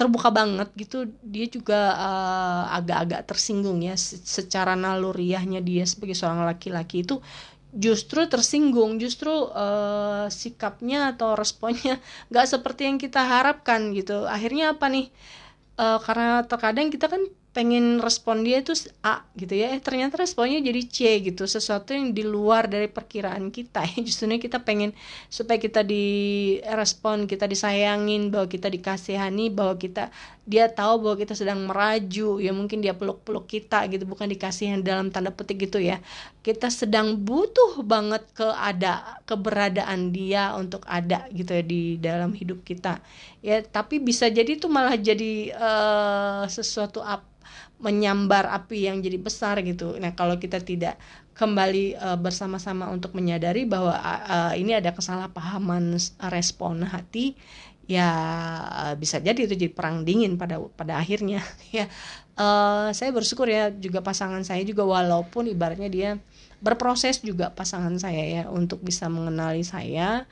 terbuka 0.00 0.32
banget 0.32 0.72
gitu. 0.80 1.04
Dia 1.20 1.46
juga 1.52 1.80
uh, 1.92 2.64
agak-agak 2.80 3.28
tersinggung 3.28 3.84
ya 3.84 3.92
secara 4.00 4.72
naluriahnya 4.72 5.60
dia 5.60 5.84
sebagai 5.84 6.16
seorang 6.16 6.48
laki-laki 6.48 7.04
itu 7.04 7.20
justru 7.70 8.26
tersinggung 8.26 8.98
justru 8.98 9.30
uh, 9.30 10.26
sikapnya 10.32 11.14
atau 11.14 11.38
responnya 11.38 12.02
nggak 12.32 12.46
seperti 12.48 12.88
yang 12.88 12.96
kita 12.96 13.20
harapkan 13.20 13.92
gitu. 13.92 14.24
Akhirnya 14.24 14.72
apa 14.72 14.88
nih? 14.88 15.12
Uh, 15.80 15.96
karena 16.00 16.44
terkadang 16.48 16.88
kita 16.92 17.08
kan 17.08 17.22
pengen 17.50 17.98
respon 17.98 18.46
dia 18.46 18.62
itu 18.62 18.70
A 19.02 19.26
gitu 19.34 19.58
ya. 19.58 19.74
Eh 19.74 19.82
ternyata 19.82 20.22
responnya 20.22 20.62
jadi 20.62 20.82
C 20.86 21.18
gitu. 21.18 21.50
Sesuatu 21.50 21.90
yang 21.90 22.14
di 22.14 22.22
luar 22.22 22.70
dari 22.70 22.86
perkiraan 22.86 23.50
kita. 23.50 23.82
Ya 23.90 23.98
justru 24.06 24.30
kita 24.38 24.62
pengen 24.62 24.94
supaya 25.26 25.58
kita 25.58 25.82
direspon 25.82 27.26
kita 27.26 27.50
disayangin 27.50 28.30
bahwa 28.30 28.46
kita 28.46 28.70
dikasihani 28.70 29.50
bahwa 29.50 29.74
kita 29.82 30.14
dia 30.46 30.70
tahu 30.70 31.02
bahwa 31.02 31.16
kita 31.18 31.34
sedang 31.34 31.66
meraju. 31.66 32.38
Ya 32.38 32.54
mungkin 32.54 32.86
dia 32.86 32.94
peluk-peluk 32.94 33.50
kita 33.50 33.82
gitu 33.90 34.06
bukan 34.06 34.30
dikasihin 34.30 34.86
dalam 34.86 35.10
tanda 35.10 35.34
petik 35.34 35.66
gitu 35.66 35.82
ya. 35.82 35.98
Kita 36.46 36.70
sedang 36.70 37.18
butuh 37.18 37.82
banget 37.82 38.30
ke 38.30 38.46
ada 38.46 39.18
keberadaan 39.26 40.14
dia 40.14 40.54
untuk 40.54 40.86
ada 40.86 41.26
gitu 41.34 41.50
ya 41.50 41.64
di 41.66 41.98
dalam 41.98 42.30
hidup 42.30 42.62
kita. 42.62 43.02
Ya 43.42 43.58
tapi 43.66 43.98
bisa 43.98 44.30
jadi 44.30 44.54
itu 44.54 44.70
malah 44.70 44.94
jadi 44.94 45.50
uh, 45.58 46.46
sesuatu 46.46 47.02
apa 47.02 47.26
menyambar 47.80 48.48
api 48.52 48.86
yang 48.88 49.00
jadi 49.00 49.16
besar 49.16 49.60
gitu. 49.64 49.96
Nah, 49.96 50.12
kalau 50.12 50.36
kita 50.36 50.60
tidak 50.60 51.00
kembali 51.32 51.96
uh, 51.96 52.18
bersama-sama 52.20 52.92
untuk 52.92 53.16
menyadari 53.16 53.64
bahwa 53.64 53.96
uh, 53.96 54.52
ini 54.52 54.76
ada 54.76 54.92
kesalahpahaman 54.92 55.96
respon 56.28 56.84
hati, 56.84 57.34
ya 57.90 58.06
bisa 58.94 59.18
jadi 59.18 59.50
itu 59.50 59.58
jadi 59.58 59.72
perang 59.74 60.06
dingin 60.06 60.38
pada 60.38 60.62
pada 60.76 61.00
akhirnya 61.00 61.42
ya. 61.76 61.88
Uh, 62.40 62.88
saya 62.96 63.12
bersyukur 63.12 63.50
ya 63.50 63.68
juga 63.68 64.00
pasangan 64.00 64.40
saya 64.46 64.64
juga 64.64 64.86
walaupun 64.86 65.44
ibaratnya 65.50 65.90
dia 65.92 66.10
berproses 66.60 67.20
juga 67.20 67.52
pasangan 67.52 67.96
saya 68.00 68.20
ya 68.20 68.42
untuk 68.48 68.80
bisa 68.80 69.08
mengenali 69.12 69.60
saya 69.64 70.24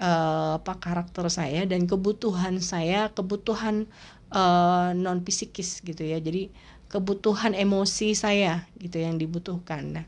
uh, 0.00 0.58
apa 0.58 0.74
karakter 0.80 1.28
saya 1.30 1.68
dan 1.68 1.86
kebutuhan 1.86 2.58
saya, 2.58 3.12
kebutuhan 3.12 3.86
uh, 4.32 4.90
non 4.96 5.22
psikis 5.22 5.84
gitu 5.84 6.02
ya. 6.02 6.18
Jadi 6.18 6.50
kebutuhan 6.94 7.58
emosi 7.58 8.14
saya 8.14 8.70
gitu 8.78 9.02
yang 9.02 9.18
dibutuhkan. 9.18 9.98
Nah 9.98 10.06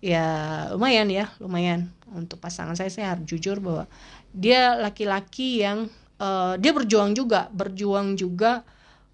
ya 0.00 0.24
lumayan 0.72 1.12
ya 1.12 1.28
lumayan. 1.36 1.92
Untuk 2.16 2.40
pasangan 2.40 2.72
saya 2.72 2.88
saya 2.88 3.12
harus 3.12 3.28
jujur 3.28 3.60
bahwa 3.60 3.84
dia 4.32 4.72
laki-laki 4.80 5.60
yang 5.60 5.92
uh, 6.16 6.56
dia 6.56 6.72
berjuang 6.72 7.12
juga 7.12 7.52
berjuang 7.52 8.16
juga 8.16 8.64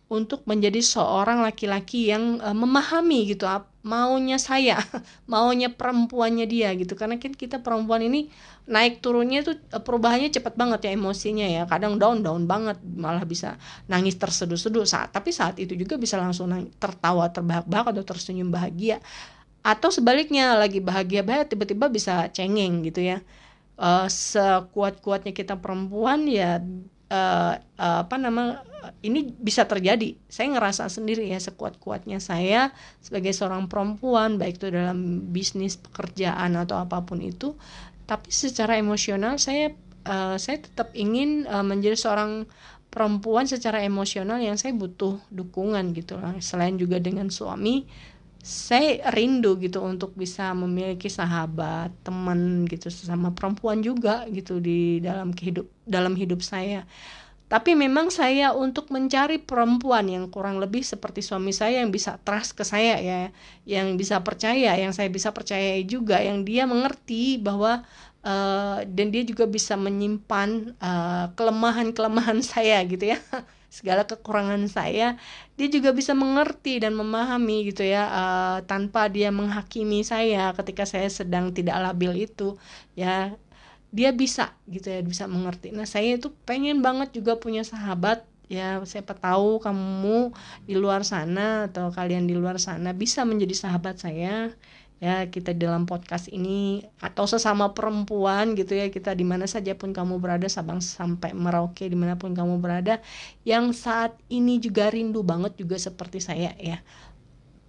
untuk 0.07 0.47
menjadi 0.47 0.79
seorang 0.79 1.43
laki-laki 1.43 2.15
yang 2.15 2.39
uh, 2.39 2.55
memahami 2.55 3.35
gitu 3.35 3.51
maunya 3.81 4.37
saya, 4.37 4.77
maunya 5.33 5.73
perempuannya 5.73 6.45
dia 6.45 6.73
gitu. 6.77 6.93
Karena 6.97 7.17
kan 7.17 7.33
kita 7.33 7.65
perempuan 7.65 8.05
ini 8.05 8.29
naik 8.69 9.01
turunnya 9.01 9.41
tuh 9.43 9.57
eh, 9.57 9.83
perubahannya 9.83 10.29
cepat 10.33 10.55
banget 10.57 10.81
ya 10.89 10.91
emosinya 10.97 11.47
ya. 11.49 11.63
Kadang 11.65 11.97
down 11.97 12.21
down 12.21 12.45
banget, 12.45 12.77
malah 12.85 13.25
bisa 13.25 13.57
nangis 13.89 14.17
terseduh-seduh 14.21 14.85
saat 14.85 15.13
tapi 15.13 15.33
saat 15.33 15.57
itu 15.59 15.73
juga 15.77 15.97
bisa 15.97 16.21
langsung 16.21 16.53
nangis, 16.53 16.73
tertawa 16.77 17.29
terbahak-bahak 17.33 17.97
atau 17.97 18.05
tersenyum 18.05 18.53
bahagia. 18.53 19.01
Atau 19.61 19.93
sebaliknya 19.93 20.57
lagi 20.57 20.81
bahagia 20.81 21.21
banget 21.25 21.53
tiba-tiba 21.57 21.89
bisa 21.93 22.29
cengeng 22.33 22.85
gitu 22.85 23.01
ya. 23.05 23.21
Uh, 23.81 24.05
sekuat-kuatnya 24.13 25.33
kita 25.33 25.57
perempuan 25.57 26.29
ya 26.29 26.61
uh, 27.11 27.59
uh, 27.59 27.99
apa 28.07 28.17
nama 28.17 28.63
ini 29.05 29.29
bisa 29.37 29.69
terjadi. 29.69 30.17
Saya 30.31 30.57
ngerasa 30.57 30.89
sendiri 30.89 31.29
ya 31.29 31.37
sekuat-kuatnya 31.37 32.23
saya 32.23 32.73
sebagai 33.05 33.35
seorang 33.37 33.69
perempuan 33.69 34.41
baik 34.41 34.57
itu 34.57 34.73
dalam 34.73 35.29
bisnis, 35.35 35.77
pekerjaan 35.77 36.57
atau 36.57 36.81
apa 36.81 37.05
pun 37.05 37.21
itu, 37.21 37.59
tapi 38.09 38.33
secara 38.33 38.81
emosional 38.81 39.37
saya 39.37 39.77
uh, 40.09 40.41
saya 40.41 40.65
tetap 40.65 40.95
ingin 40.97 41.45
uh, 41.45 41.67
menjadi 41.67 41.99
seorang 41.99 42.49
perempuan 42.91 43.47
secara 43.47 43.87
emosional 43.87 44.43
yang 44.43 44.59
saya 44.59 44.75
butuh 44.75 45.21
dukungan 45.31 45.95
gitu. 45.95 46.19
Selain 46.43 46.75
juga 46.75 46.99
dengan 46.99 47.31
suami, 47.31 47.87
saya 48.41 49.05
rindu 49.13 49.61
gitu 49.61 49.85
untuk 49.85 50.17
bisa 50.17 50.57
memiliki 50.57 51.13
sahabat, 51.13 51.93
teman 52.01 52.65
gitu 52.65 52.89
sama 52.89 53.37
perempuan 53.37 53.85
juga 53.85 54.25
gitu 54.33 54.57
di 54.65 54.99
dalam 55.05 55.37
kehidup 55.37 55.69
dalam 55.85 56.17
hidup 56.17 56.41
saya. 56.41 56.89
Tapi 57.51 57.75
memang 57.75 58.15
saya 58.15 58.55
untuk 58.55 58.95
mencari 58.95 59.43
perempuan 59.43 60.07
yang 60.07 60.31
kurang 60.31 60.63
lebih 60.63 60.87
seperti 60.87 61.19
suami 61.19 61.51
saya 61.51 61.83
yang 61.83 61.91
bisa 61.91 62.17
trust 62.23 62.55
ke 62.55 62.63
saya 62.63 62.97
ya, 63.03 63.35
yang 63.67 63.99
bisa 63.99 64.23
percaya, 64.23 64.79
yang 64.79 64.95
saya 64.95 65.11
bisa 65.11 65.35
percayai 65.35 65.83
juga, 65.83 66.23
yang 66.23 66.47
dia 66.47 66.63
mengerti 66.65 67.43
bahwa 67.43 67.83
uh, 68.23 68.79
dan 68.87 69.11
dia 69.11 69.27
juga 69.27 69.51
bisa 69.51 69.75
menyimpan 69.75 70.79
uh, 70.79 71.27
kelemahan-kelemahan 71.35 72.39
saya 72.55 72.81
gitu 72.87 73.13
ya 73.13 73.19
segala 73.71 74.03
kekurangan 74.03 74.67
saya 74.67 75.15
dia 75.55 75.69
juga 75.71 75.95
bisa 75.95 76.11
mengerti 76.13 76.83
dan 76.83 76.93
memahami 76.99 77.71
gitu 77.71 77.87
ya 77.87 78.03
uh, 78.11 78.59
tanpa 78.67 79.07
dia 79.07 79.31
menghakimi 79.31 80.03
saya 80.03 80.51
ketika 80.59 80.83
saya 80.89 81.07
sedang 81.07 81.55
tidak 81.55 81.79
labil 81.81 82.27
itu 82.27 82.59
ya. 82.99 83.33
Dia 83.91 84.15
bisa 84.15 84.55
gitu 84.71 84.87
ya 84.87 85.03
bisa 85.03 85.27
mengerti. 85.27 85.75
Nah 85.75 85.83
saya 85.83 86.15
itu 86.15 86.31
pengen 86.47 86.79
banget 86.79 87.11
juga 87.11 87.35
punya 87.43 87.67
sahabat 87.67 88.23
ya. 88.47 88.79
Siapa 88.87 89.19
tahu 89.19 89.59
kamu 89.59 90.31
di 90.63 90.75
luar 90.79 91.03
sana 91.03 91.67
atau 91.67 91.91
kalian 91.91 92.27
di 92.31 92.35
luar 92.39 92.63
sana 92.63 92.95
bisa 92.95 93.27
menjadi 93.27 93.55
sahabat 93.67 93.99
saya 93.99 94.55
ya 95.01 95.25
kita 95.33 95.57
dalam 95.57 95.89
podcast 95.89 96.29
ini 96.29 96.85
atau 97.01 97.25
sesama 97.25 97.73
perempuan 97.73 98.53
gitu 98.53 98.77
ya 98.77 98.93
kita 98.93 99.17
di 99.17 99.25
mana 99.25 99.49
saja 99.49 99.73
pun 99.73 99.97
kamu 99.97 100.21
berada 100.21 100.45
Sabang 100.45 100.85
sampai 100.85 101.33
Merauke 101.33 101.89
di 101.89 101.97
mana 101.97 102.21
pun 102.21 102.37
kamu 102.37 102.61
berada 102.61 103.01
yang 103.49 103.73
saat 103.73 104.13
ini 104.29 104.61
juga 104.61 104.93
rindu 104.93 105.25
banget 105.25 105.57
juga 105.57 105.81
seperti 105.81 106.21
saya 106.21 106.53
ya. 106.61 106.85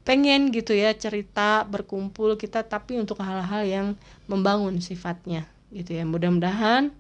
Pengen 0.04 0.52
gitu 0.52 0.76
ya 0.76 0.92
cerita 0.92 1.64
berkumpul 1.64 2.36
kita 2.36 2.68
tapi 2.68 3.00
untuk 3.00 3.24
hal-hal 3.24 3.64
yang 3.64 3.88
membangun 4.28 4.84
sifatnya 4.84 5.48
gitu 5.72 5.96
ya. 5.96 6.04
Mudah-mudahan 6.04 6.92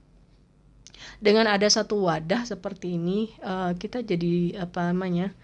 dengan 1.19 1.51
ada 1.51 1.67
satu 1.67 2.07
wadah 2.07 2.47
seperti 2.47 2.95
ini 2.95 3.35
uh, 3.43 3.75
kita 3.75 4.00
jadi 4.00 4.63
apa 4.63 4.95
namanya 4.95 5.35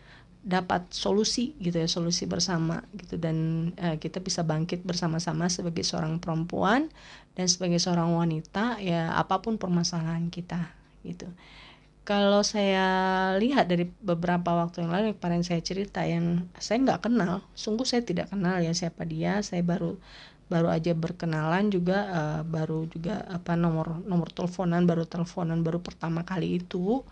dapat 0.43 0.89
solusi 0.93 1.57
gitu 1.57 1.77
ya 1.81 1.89
solusi 1.89 2.25
bersama 2.29 2.83
gitu. 2.97 3.17
Dan 3.17 3.69
uh, 3.77 3.95
kita 3.97 4.19
bisa 4.19 4.43
bangkit 4.43 4.83
bersama-sama 4.83 5.47
sebagai 5.47 5.83
seorang 5.85 6.17
perempuan 6.17 6.89
dan 7.37 7.45
sebagai 7.45 7.77
seorang 7.77 8.13
wanita 8.13 8.81
ya 8.81 9.13
apa 9.13 9.39
pun 9.41 9.61
permasalahan 9.61 10.29
kita 10.33 10.73
gitu. 11.05 11.29
Kalau 12.07 12.39
saya 12.39 12.87
lihat 13.35 13.67
dari 13.67 13.83
beberapa 13.99 14.55
waktu 14.55 14.79
yang 14.79 14.95
lalu 14.95 15.19
kemarin 15.19 15.43
saya 15.43 15.59
cerita 15.59 16.07
yang 16.07 16.47
saya 16.55 16.79
nggak 16.79 17.11
kenal 17.11 17.43
sungguh 17.51 17.83
saya 17.83 17.99
tidak 18.07 18.31
kenal 18.31 18.63
ya 18.63 18.71
siapa 18.71 19.03
dia. 19.03 19.43
Saya 19.43 19.59
baru 19.59 19.99
baru 20.47 20.71
aja 20.71 20.95
berkenalan 20.95 21.67
juga 21.67 22.07
uh, 22.07 22.41
baru 22.47 22.87
juga 22.87 23.27
apa 23.27 23.59
nomor 23.59 23.99
nomor 24.07 24.31
teleponan 24.31 24.87
baru 24.87 25.03
teleponan 25.03 25.59
baru 25.59 25.83
pertama 25.83 26.23
kali 26.23 26.63
itu 26.63 27.03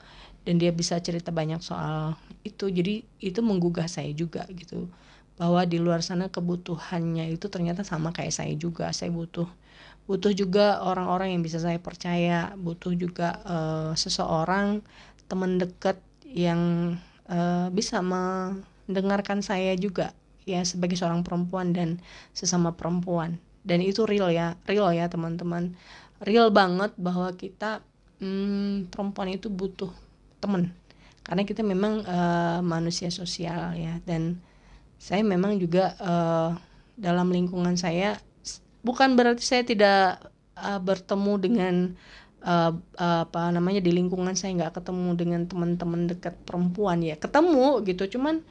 dan 0.45 0.61
dia 0.61 0.69
bisa 0.69 1.01
cerita 1.01 1.33
banyak 1.33 1.59
soal 1.59 2.13
itu. 2.45 2.69
Jadi 2.69 3.01
itu 3.19 3.39
menggugah 3.41 3.89
saya 3.89 4.13
juga 4.13 4.45
gitu. 4.53 4.87
Bahwa 5.35 5.65
di 5.67 5.81
luar 5.81 5.99
sana 6.05 6.31
kebutuhannya 6.31 7.33
itu 7.33 7.49
ternyata 7.51 7.81
sama 7.83 8.13
kayak 8.13 8.31
saya 8.31 8.53
juga. 8.55 8.93
Saya 8.93 9.11
butuh 9.11 9.49
butuh 10.05 10.31
juga 10.37 10.85
orang-orang 10.85 11.33
yang 11.35 11.41
bisa 11.41 11.57
saya 11.57 11.81
percaya. 11.81 12.53
Butuh 12.55 12.93
juga 12.93 13.41
uh, 13.43 13.91
seseorang 13.97 14.85
teman 15.25 15.57
dekat 15.57 15.97
yang 16.29 16.95
uh, 17.25 17.67
bisa 17.73 18.05
mendengarkan 18.05 19.41
saya 19.41 19.73
juga 19.73 20.13
ya 20.45 20.61
sebagai 20.61 20.93
seorang 20.93 21.25
perempuan 21.25 21.73
dan 21.73 21.97
sesama 22.37 22.77
perempuan. 22.77 23.41
Dan 23.65 23.81
itu 23.81 24.05
real 24.05 24.29
ya. 24.29 24.53
Real 24.69 24.93
ya 24.93 25.09
teman-teman. 25.09 25.73
Real 26.21 26.53
banget 26.53 26.93
bahwa 27.01 27.33
kita 27.33 27.81
hmm, 28.21 28.93
perempuan 28.93 29.33
itu 29.33 29.49
butuh 29.49 30.04
teman. 30.45 30.69
Karena 31.25 31.41
kita 31.41 31.65
memang 31.65 32.05
uh, 32.05 32.61
manusia 32.61 33.09
sosial 33.09 33.73
ya. 33.73 33.97
Dan 34.05 34.37
saya 35.01 35.25
memang 35.25 35.57
juga 35.57 35.97
uh, 35.97 36.53
dalam 36.95 37.33
lingkungan 37.33 37.75
saya 37.75 38.21
bukan 38.85 39.17
berarti 39.17 39.43
saya 39.43 39.65
tidak 39.65 40.21
uh, 40.55 40.79
bertemu 40.79 41.33
dengan 41.41 41.75
uh, 42.45 42.71
uh, 42.77 43.25
apa 43.25 43.49
namanya 43.49 43.81
di 43.81 43.91
lingkungan 43.91 44.37
saya 44.37 44.53
nggak 44.55 44.79
ketemu 44.79 45.09
dengan 45.17 45.41
teman-teman 45.49 46.05
dekat 46.13 46.37
perempuan 46.45 47.01
ya. 47.01 47.17
Ketemu 47.17 47.81
gitu 47.89 48.17
cuman 48.17 48.45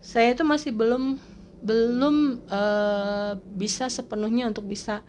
saya 0.00 0.32
itu 0.32 0.42
masih 0.42 0.72
belum 0.72 1.20
belum 1.64 2.44
uh, 2.52 3.40
bisa 3.56 3.88
sepenuhnya 3.88 4.48
untuk 4.48 4.68
bisa 4.68 5.00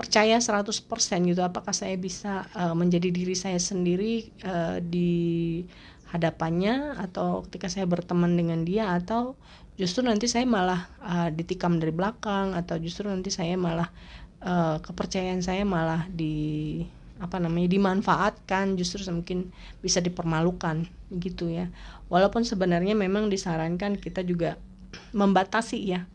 percaya 0.00 0.40
100% 0.40 0.88
gitu. 1.28 1.44
Apakah 1.44 1.76
saya 1.76 1.92
bisa 2.00 2.48
uh, 2.56 2.72
menjadi 2.72 3.12
diri 3.12 3.36
saya 3.36 3.60
sendiri 3.60 4.32
uh, 4.48 4.80
di 4.80 5.60
hadapannya 6.08 6.96
atau 6.96 7.44
ketika 7.44 7.68
saya 7.68 7.84
berteman 7.84 8.32
dengan 8.32 8.64
dia 8.64 8.96
atau 8.96 9.36
justru 9.76 10.00
nanti 10.00 10.24
saya 10.24 10.48
malah 10.48 10.88
uh, 11.04 11.28
ditikam 11.28 11.76
dari 11.76 11.92
belakang 11.92 12.56
atau 12.56 12.80
justru 12.80 13.12
nanti 13.12 13.28
saya 13.28 13.60
malah 13.60 13.92
uh, 14.40 14.80
kepercayaan 14.80 15.44
saya 15.44 15.68
malah 15.68 16.08
di 16.08 16.80
apa 17.20 17.36
namanya 17.36 17.68
dimanfaatkan 17.68 18.80
justru 18.80 19.04
mungkin 19.12 19.52
bisa 19.84 20.00
dipermalukan 20.00 20.88
gitu 21.12 21.52
ya. 21.52 21.68
Walaupun 22.08 22.48
sebenarnya 22.48 22.96
memang 22.96 23.28
disarankan 23.28 24.00
kita 24.00 24.24
juga 24.24 24.56
membatasi 25.20 25.78
ya 25.84 26.08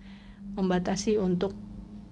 membatasi 0.55 1.19
untuk 1.19 1.53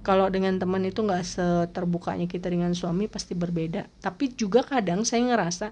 kalau 0.03 0.27
dengan 0.27 0.59
teman 0.59 0.83
itu 0.83 0.99
nggak 0.99 1.23
seterbukanya 1.23 2.27
kita 2.27 2.51
dengan 2.51 2.75
suami 2.75 3.07
pasti 3.07 3.33
berbeda. 3.33 3.87
Tapi 4.03 4.35
juga 4.35 4.61
kadang 4.61 5.07
saya 5.07 5.23
ngerasa 5.31 5.71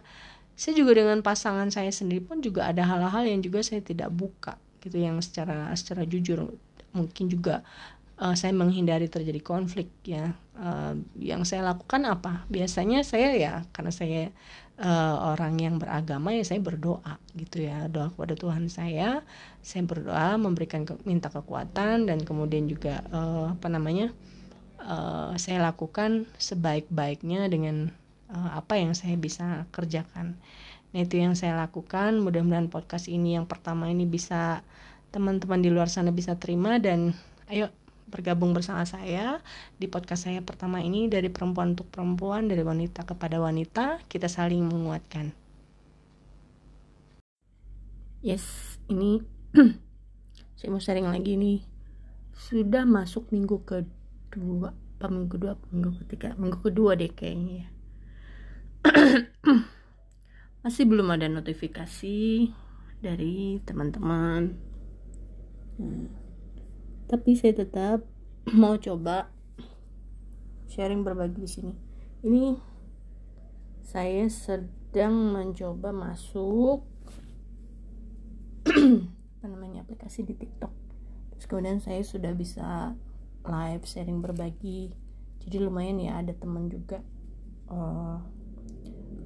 saya 0.55 0.73
juga 0.77 0.95
dengan 0.95 1.19
pasangan 1.19 1.67
saya 1.73 1.91
sendiri 1.91 2.23
pun 2.23 2.39
juga 2.39 2.69
ada 2.69 2.85
hal-hal 2.87 3.27
yang 3.27 3.41
juga 3.43 3.59
saya 3.65 3.83
tidak 3.83 4.07
buka 4.13 4.55
gitu 4.79 4.97
yang 4.97 5.19
secara 5.19 5.67
secara 5.75 6.07
jujur. 6.07 6.47
Mungkin 6.95 7.27
juga 7.27 7.63
uh, 8.21 8.35
saya 8.37 8.55
menghindari 8.55 9.11
terjadi 9.11 9.41
konflik 9.43 9.91
ya. 10.07 10.31
Uh, 10.55 10.95
yang 11.17 11.41
saya 11.43 11.65
lakukan 11.65 12.05
apa? 12.05 12.45
Biasanya 12.47 13.01
saya 13.01 13.33
ya 13.35 13.53
karena 13.73 13.91
saya 13.91 14.29
uh, 14.81 15.15
orang 15.31 15.61
yang 15.61 15.75
beragama 15.77 16.33
ya 16.33 16.43
saya 16.43 16.59
berdoa 16.59 17.21
gitu 17.37 17.63
ya 17.63 17.85
doa 17.87 18.09
kepada 18.09 18.33
Tuhan 18.33 18.67
saya. 18.67 19.21
Saya 19.61 19.85
berdoa 19.85 20.35
memberikan 20.41 20.83
ke, 20.83 20.97
minta 21.05 21.29
kekuatan 21.29 22.09
dan 22.09 22.19
kemudian 22.25 22.65
juga 22.65 23.05
uh, 23.13 23.53
apa 23.53 23.69
namanya 23.69 24.09
uh, 24.81 25.37
saya 25.37 25.61
lakukan 25.61 26.25
sebaik-baiknya 26.41 27.45
dengan 27.47 27.93
uh, 28.33 28.57
apa 28.57 28.81
yang 28.81 28.97
saya 28.97 29.13
bisa 29.15 29.69
kerjakan. 29.69 30.35
Nah 30.91 30.99
itu 30.99 31.21
yang 31.21 31.37
saya 31.37 31.55
lakukan. 31.55 32.19
Mudah-mudahan 32.19 32.67
podcast 32.67 33.07
ini 33.07 33.37
yang 33.39 33.45
pertama 33.47 33.87
ini 33.87 34.03
bisa 34.03 34.65
teman-teman 35.13 35.61
di 35.61 35.69
luar 35.69 35.91
sana 35.91 36.09
bisa 36.11 36.39
terima 36.39 36.79
dan 36.79 37.11
ayo 37.51 37.67
bergabung 38.11 38.51
bersama 38.51 38.83
saya 38.83 39.39
di 39.79 39.87
podcast 39.87 40.27
saya 40.27 40.43
pertama 40.43 40.83
ini 40.83 41.07
dari 41.07 41.31
perempuan 41.31 41.73
untuk 41.73 41.87
perempuan 41.87 42.51
dari 42.51 42.61
wanita 42.61 43.07
kepada 43.07 43.39
wanita 43.39 44.03
kita 44.11 44.27
saling 44.27 44.67
menguatkan. 44.67 45.31
Yes 48.21 48.77
ini 48.91 49.23
saya 50.59 50.69
mau 50.69 50.83
sharing 50.83 51.07
lagi 51.07 51.39
nih. 51.39 51.63
Sudah 52.35 52.83
masuk 52.83 53.31
minggu 53.31 53.63
kedua 53.63 54.75
apa 55.01 55.09
minggu 55.09 55.33
kedua 55.33 55.57
minggu 55.73 55.97
ketiga 56.05 56.37
minggu 56.37 56.61
kedua 56.61 56.93
deh 56.93 57.09
kayaknya 57.09 57.65
ya. 57.65 57.67
Masih 60.61 60.85
belum 60.85 61.09
ada 61.09 61.25
notifikasi 61.25 62.53
dari 63.01 63.57
teman-teman. 63.65 64.53
Hmm. 65.81 66.20
Tapi 67.11 67.35
saya 67.35 67.51
tetap 67.51 68.07
mau 68.61 68.79
coba 68.79 69.27
sharing 70.71 71.03
berbagi 71.03 71.43
di 71.43 71.49
sini. 71.51 71.73
Ini 72.23 72.55
saya 73.83 74.31
sedang 74.31 75.35
mencoba 75.35 75.91
masuk 75.91 76.87
apa 78.71 79.45
namanya 79.51 79.83
aplikasi 79.83 80.23
di 80.23 80.39
TikTok. 80.39 80.71
Terus 81.35 81.45
kemudian 81.51 81.83
saya 81.83 81.99
sudah 81.99 82.31
bisa 82.31 82.95
live 83.43 83.83
sharing 83.83 84.23
berbagi. 84.23 84.95
Jadi 85.43 85.57
lumayan 85.59 85.99
ya 85.99 86.23
ada 86.23 86.31
teman 86.31 86.71
juga. 86.71 87.03
Uh, 87.67 88.23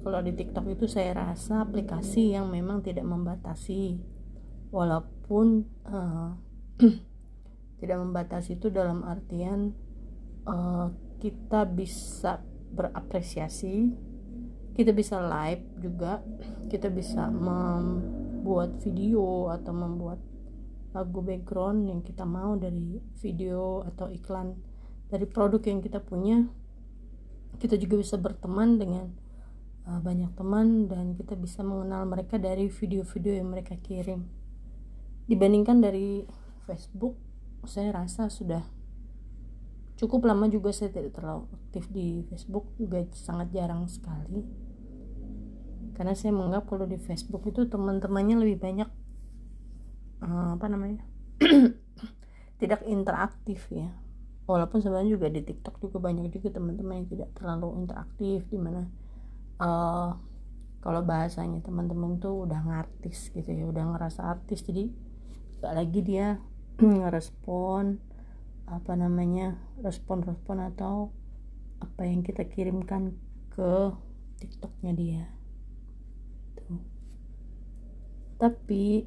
kalau 0.02 0.22
di 0.26 0.34
TikTok 0.34 0.66
itu 0.74 0.90
saya 0.90 1.14
rasa 1.14 1.62
aplikasi 1.62 2.34
yang 2.34 2.50
memang 2.50 2.82
tidak 2.82 3.06
membatasi. 3.06 4.02
Walaupun 4.74 5.70
uh, 5.86 6.34
tidak 7.80 7.98
membatasi 8.00 8.56
itu 8.56 8.72
dalam 8.72 9.04
artian 9.04 9.72
uh, 10.48 10.88
kita 11.20 11.64
bisa 11.68 12.40
berapresiasi 12.72 13.92
kita 14.76 14.92
bisa 14.92 15.16
live 15.20 15.64
juga 15.80 16.20
kita 16.68 16.92
bisa 16.92 17.28
membuat 17.32 18.76
video 18.84 19.48
atau 19.48 19.72
membuat 19.72 20.20
lagu 20.96 21.20
background 21.20 21.92
yang 21.92 22.00
kita 22.00 22.24
mau 22.24 22.56
dari 22.56 22.96
video 23.20 23.84
atau 23.84 24.08
iklan 24.08 24.56
dari 25.12 25.28
produk 25.28 25.60
yang 25.68 25.84
kita 25.84 26.00
punya. 26.00 26.48
Kita 27.60 27.76
juga 27.76 28.00
bisa 28.00 28.16
berteman 28.16 28.80
dengan 28.80 29.12
uh, 29.84 30.00
banyak 30.00 30.32
teman 30.32 30.88
dan 30.88 31.12
kita 31.12 31.36
bisa 31.36 31.60
mengenal 31.60 32.08
mereka 32.08 32.40
dari 32.40 32.72
video-video 32.72 33.36
yang 33.36 33.48
mereka 33.52 33.76
kirim. 33.80 34.24
Dibandingkan 35.28 35.84
dari 35.84 36.24
Facebook 36.64 37.25
saya 37.68 37.92
rasa 37.92 38.30
sudah 38.32 38.64
cukup 39.96 40.28
lama 40.28 40.46
juga 40.52 40.70
saya 40.70 40.92
tidak 40.92 41.16
terlalu 41.16 41.48
aktif 41.56 41.88
di 41.88 42.22
Facebook 42.28 42.72
juga 42.76 43.02
sangat 43.16 43.50
jarang 43.52 43.88
sekali. 43.88 44.44
Karena 45.96 46.12
saya 46.12 46.36
menganggap 46.36 46.68
kalau 46.68 46.84
di 46.84 47.00
Facebook 47.00 47.48
itu 47.48 47.64
teman-temannya 47.64 48.36
lebih 48.36 48.60
banyak 48.60 48.88
uh, 50.20 50.60
apa 50.60 50.66
namanya? 50.68 51.00
Tidak 52.60 52.84
interaktif 52.84 53.64
ya. 53.72 53.88
Walaupun 54.44 54.84
sebenarnya 54.84 55.16
juga 55.16 55.32
di 55.32 55.40
TikTok 55.42 55.80
juga 55.80 55.98
banyak 55.98 56.30
juga 56.30 56.54
teman-teman 56.54 57.02
yang 57.02 57.08
tidak 57.10 57.34
terlalu 57.34 57.82
interaktif 57.82 58.46
di 58.46 58.54
mana 58.54 58.86
uh, 59.58 60.14
kalau 60.78 61.02
bahasanya 61.02 61.66
teman-teman 61.66 62.22
tuh 62.22 62.46
udah 62.46 62.62
ngartis 62.62 63.34
gitu 63.34 63.50
ya 63.50 63.66
udah 63.66 63.90
ngerasa 63.90 64.22
artis. 64.22 64.62
Jadi 64.62 64.94
gak 65.58 65.74
lagi 65.74 66.00
dia 66.06 66.38
ngerespon 66.80 67.96
apa 68.66 68.92
namanya 68.98 69.56
respon-respon 69.80 70.58
atau 70.74 71.14
apa 71.80 72.02
yang 72.04 72.20
kita 72.26 72.44
kirimkan 72.44 73.14
ke 73.52 73.94
tiktoknya 74.42 74.92
dia. 74.92 75.24
Tuh. 76.60 76.80
Tapi 78.36 79.06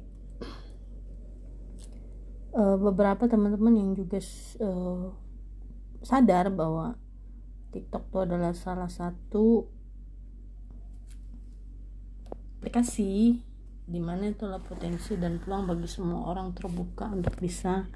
uh, 2.56 2.76
beberapa 2.90 3.30
teman-teman 3.30 3.74
yang 3.78 3.90
juga 3.94 4.18
uh, 4.64 5.14
sadar 6.02 6.50
bahwa 6.50 6.96
tiktok 7.70 8.10
itu 8.10 8.18
adalah 8.18 8.52
salah 8.56 8.90
satu 8.90 9.70
aplikasi 12.58 13.44
di 13.90 13.98
mana 13.98 14.30
itulah 14.30 14.62
potensi 14.62 15.18
dan 15.18 15.42
peluang 15.42 15.66
bagi 15.66 15.90
semua 15.90 16.30
orang 16.30 16.54
terbuka 16.54 17.10
untuk 17.10 17.34
bisa 17.42 17.90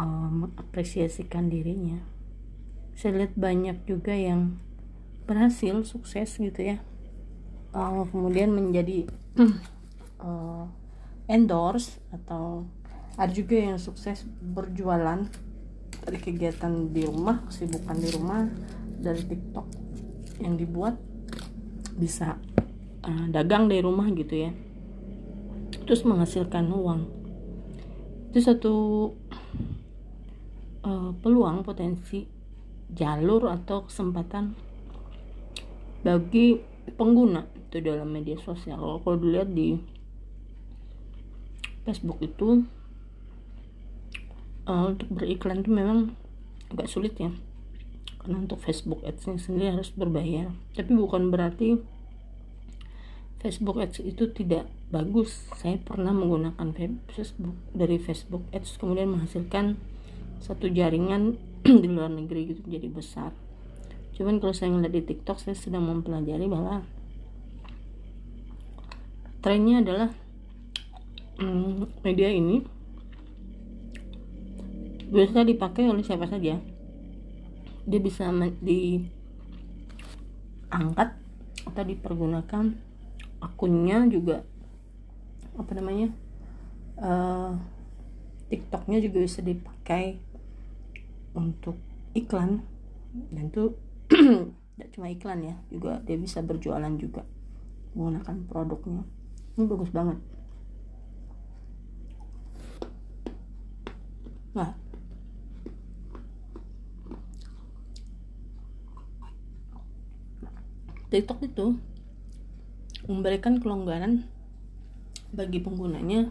uh, 0.00 0.28
mengapresiasikan 0.32 1.52
dirinya. 1.52 2.00
Saya 2.96 3.20
lihat 3.20 3.36
banyak 3.36 3.84
juga 3.84 4.16
yang 4.16 4.56
berhasil 5.28 5.84
sukses 5.84 6.40
gitu 6.40 6.60
ya. 6.64 6.80
Uh, 7.76 8.08
kemudian 8.08 8.50
menjadi 8.50 9.12
uh, 10.24 10.64
endorse 11.28 12.00
atau 12.10 12.64
ada 13.20 13.30
juga 13.30 13.60
yang 13.60 13.76
sukses 13.76 14.24
berjualan 14.40 15.28
dari 16.00 16.18
kegiatan 16.18 16.88
di 16.90 17.04
rumah 17.04 17.44
kesibukan 17.44 17.96
di 18.00 18.08
rumah 18.16 18.48
dari 18.98 19.20
TikTok 19.20 19.66
yang 20.40 20.56
dibuat 20.56 20.96
bisa 22.00 22.40
uh, 23.04 23.26
dagang 23.28 23.68
dari 23.68 23.84
rumah 23.84 24.08
gitu 24.16 24.48
ya 24.48 24.50
terus 25.90 26.06
menghasilkan 26.06 26.70
uang. 26.70 27.10
Itu 28.30 28.38
satu 28.38 28.74
uh, 30.86 31.10
peluang 31.18 31.66
potensi 31.66 32.30
jalur 32.94 33.50
atau 33.50 33.90
kesempatan 33.90 34.54
bagi 36.06 36.62
pengguna 36.94 37.42
itu 37.58 37.82
dalam 37.82 38.06
media 38.06 38.38
sosial. 38.38 39.02
Kalau 39.02 39.18
dilihat 39.18 39.50
di 39.50 39.82
Facebook 41.82 42.22
itu 42.22 42.62
uh, 44.70 44.94
untuk 44.94 45.10
beriklan 45.10 45.66
itu 45.66 45.74
memang 45.74 46.14
agak 46.70 46.86
sulit 46.86 47.18
ya. 47.18 47.34
Karena 48.22 48.46
untuk 48.46 48.62
Facebook 48.62 49.02
Ads 49.02 49.42
sendiri 49.42 49.74
harus 49.74 49.90
berbayar. 49.90 50.54
Tapi 50.70 50.94
bukan 50.94 51.34
berarti 51.34 51.82
Facebook 53.42 53.82
Ads 53.82 54.06
itu 54.06 54.30
tidak 54.30 54.70
bagus 54.90 55.46
saya 55.54 55.78
pernah 55.78 56.10
menggunakan 56.10 56.74
Facebook 57.14 57.54
dari 57.70 58.02
Facebook 58.02 58.42
Ads 58.50 58.74
kemudian 58.74 59.14
menghasilkan 59.14 59.78
satu 60.42 60.66
jaringan 60.66 61.38
di 61.82 61.86
luar 61.86 62.10
negeri 62.10 62.50
gitu 62.50 62.66
jadi 62.66 62.90
besar. 62.90 63.30
Cuman 64.18 64.42
kalau 64.42 64.50
saya 64.50 64.74
ngeliat 64.74 64.90
di 64.90 65.06
TikTok 65.06 65.38
saya 65.38 65.54
sedang 65.54 65.86
mempelajari 65.86 66.50
bahwa 66.50 66.82
trennya 69.40 69.80
adalah 69.80 70.10
hmm, 71.38 72.02
media 72.02 72.28
ini 72.28 72.66
biasa 75.10 75.46
dipakai 75.46 75.86
oleh 75.86 76.02
siapa 76.02 76.26
saja. 76.26 76.58
Dia 77.86 78.00
bisa 78.02 78.26
diangkat 78.58 79.30
atau 81.64 81.82
dipergunakan 81.86 82.74
akunnya 83.40 84.04
juga 84.10 84.44
apa 85.58 85.72
namanya 85.74 86.14
uh, 87.00 87.56
TikToknya 88.50 88.98
juga 88.98 89.18
bisa 89.22 89.40
dipakai 89.40 90.18
untuk 91.34 91.78
iklan. 92.14 92.66
Dan 93.10 93.50
itu 93.50 93.74
tidak 94.74 94.90
cuma 94.94 95.06
iklan 95.10 95.42
ya 95.42 95.54
juga 95.70 95.98
dia 96.06 96.18
bisa 96.18 96.42
berjualan 96.42 96.90
juga 96.98 97.22
menggunakan 97.94 98.36
produknya. 98.46 99.02
Ini 99.58 99.66
bagus 99.66 99.90
banget. 99.90 100.18
Nah 104.54 104.74
TikTok 111.10 111.42
itu 111.42 111.74
memberikan 113.10 113.58
kelonggaran 113.58 114.30
bagi 115.30 115.62
penggunanya 115.62 116.30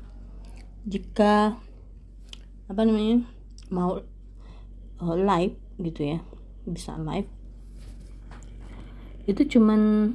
jika 0.83 1.55
apa 2.69 2.81
namanya 2.85 3.25
mau 3.71 3.99
uh, 4.99 5.15
live 5.17 5.55
gitu 5.79 6.15
ya 6.15 6.19
bisa 6.67 6.95
live. 6.99 7.27
Itu 9.25 9.45
cuman 9.45 10.13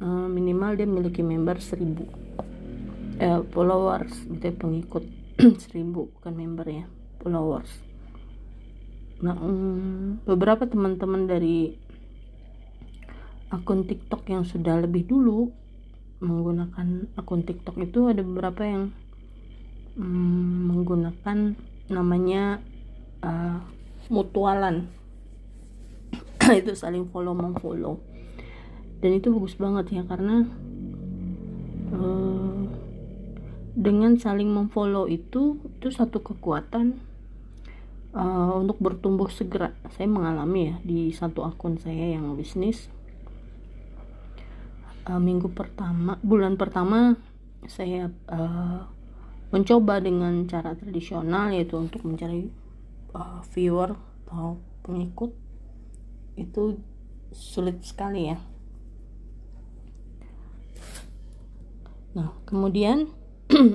uh, 0.00 0.26
minimal 0.28 0.76
dia 0.76 0.86
memiliki 0.88 1.22
member 1.22 1.56
1000 1.60 3.20
eh, 3.20 3.40
followers 3.52 4.12
gitu 4.28 4.44
ya, 4.44 4.54
pengikut 4.56 5.04
1000 5.40 5.92
bukan 5.92 6.32
member 6.34 6.66
ya 6.68 6.84
followers. 7.20 7.70
Nah 9.24 9.36
um, 9.40 10.20
beberapa 10.28 10.68
teman-teman 10.68 11.24
dari 11.24 11.72
akun 13.48 13.86
TikTok 13.86 14.26
yang 14.28 14.44
sudah 14.44 14.82
lebih 14.82 15.06
dulu 15.06 15.54
menggunakan 16.20 17.12
akun 17.16 17.44
TikTok 17.44 17.76
itu 17.82 18.08
ada 18.08 18.24
beberapa 18.24 18.64
yang 18.64 18.94
um, 20.00 20.72
menggunakan 20.72 21.56
namanya 21.92 22.60
uh, 23.20 23.60
mutualan. 24.08 24.88
Itu 26.60 26.72
saling 26.72 27.10
follow 27.10 27.36
memfollow. 27.36 28.00
Dan 28.96 29.20
itu 29.20 29.28
bagus 29.28 29.52
banget 29.60 29.92
ya 29.92 30.02
karena 30.08 30.48
uh, 31.92 32.64
dengan 33.76 34.16
saling 34.16 34.48
memfollow 34.48 35.04
itu 35.04 35.60
itu 35.60 35.88
satu 35.92 36.24
kekuatan 36.24 36.96
uh, 38.16 38.56
untuk 38.56 38.80
bertumbuh 38.80 39.28
segera. 39.28 39.76
Saya 39.92 40.08
mengalami 40.08 40.72
ya 40.72 40.76
di 40.80 41.12
satu 41.12 41.44
akun 41.44 41.76
saya 41.76 42.16
yang 42.16 42.32
bisnis 42.40 42.88
uh, 45.06 45.22
minggu 45.22 45.54
pertama 45.54 46.18
bulan 46.20 46.58
pertama 46.58 47.14
saya 47.66 48.10
uh, 48.30 48.86
mencoba 49.54 50.02
dengan 50.02 50.44
cara 50.50 50.74
tradisional 50.74 51.54
yaitu 51.54 51.78
untuk 51.78 52.02
mencari 52.02 52.50
uh, 53.14 53.40
viewer 53.54 53.94
atau 54.26 54.58
pengikut. 54.82 55.30
Itu 56.36 56.82
sulit 57.30 57.82
sekali 57.86 58.30
ya. 58.30 58.38
Nah 62.18 62.34
kemudian 62.44 63.10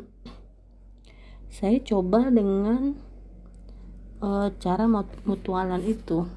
saya 1.58 1.78
coba 1.82 2.28
dengan 2.30 3.00
uh, 4.20 4.50
cara 4.60 4.86
mutualan 5.26 5.82
itu. 5.88 6.28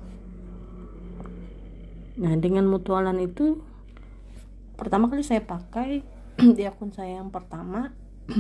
Nah 2.15 2.35
dengan 2.39 2.71
mutualan 2.71 3.19
itu 3.19 3.74
pertama 4.75 5.07
kali 5.07 5.23
saya 5.23 5.43
pakai 5.43 6.03
di 6.57 6.63
akun 6.67 6.91
saya 6.91 7.23
yang 7.23 7.31
pertama 7.31 7.95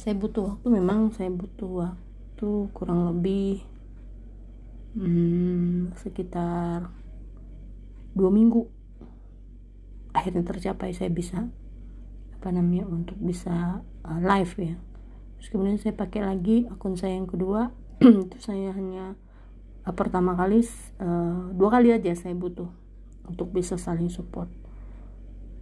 saya 0.00 0.14
butuh 0.16 0.56
waktu 0.56 0.68
memang 0.70 1.12
saya 1.12 1.28
butuh 1.28 1.70
waktu 1.84 2.50
kurang 2.72 3.10
lebih 3.10 3.60
hmm, 4.96 5.92
sekitar 5.98 6.88
dua 8.16 8.30
minggu 8.32 8.66
akhirnya 10.10 10.42
tercapai 10.42 10.90
saya 10.90 11.10
bisa 11.10 11.46
apa 12.40 12.48
namanya 12.50 12.88
untuk 12.88 13.20
bisa 13.20 13.84
uh, 14.02 14.20
live 14.24 14.54
ya. 14.56 14.76
Terus 15.36 15.48
kemudian 15.52 15.76
saya 15.76 15.92
pakai 15.92 16.24
lagi 16.24 16.64
akun 16.72 16.96
saya 16.96 17.20
yang 17.20 17.28
kedua 17.28 17.68
itu 18.24 18.36
saya 18.40 18.72
hanya 18.72 19.14
uh, 19.84 19.94
pertama 19.94 20.32
kali 20.32 20.64
uh, 20.98 21.52
dua 21.52 21.68
kali 21.68 21.92
aja 21.92 22.16
saya 22.16 22.32
butuh 22.32 22.79
untuk 23.26 23.52
bisa 23.52 23.76
saling 23.76 24.08
support. 24.08 24.48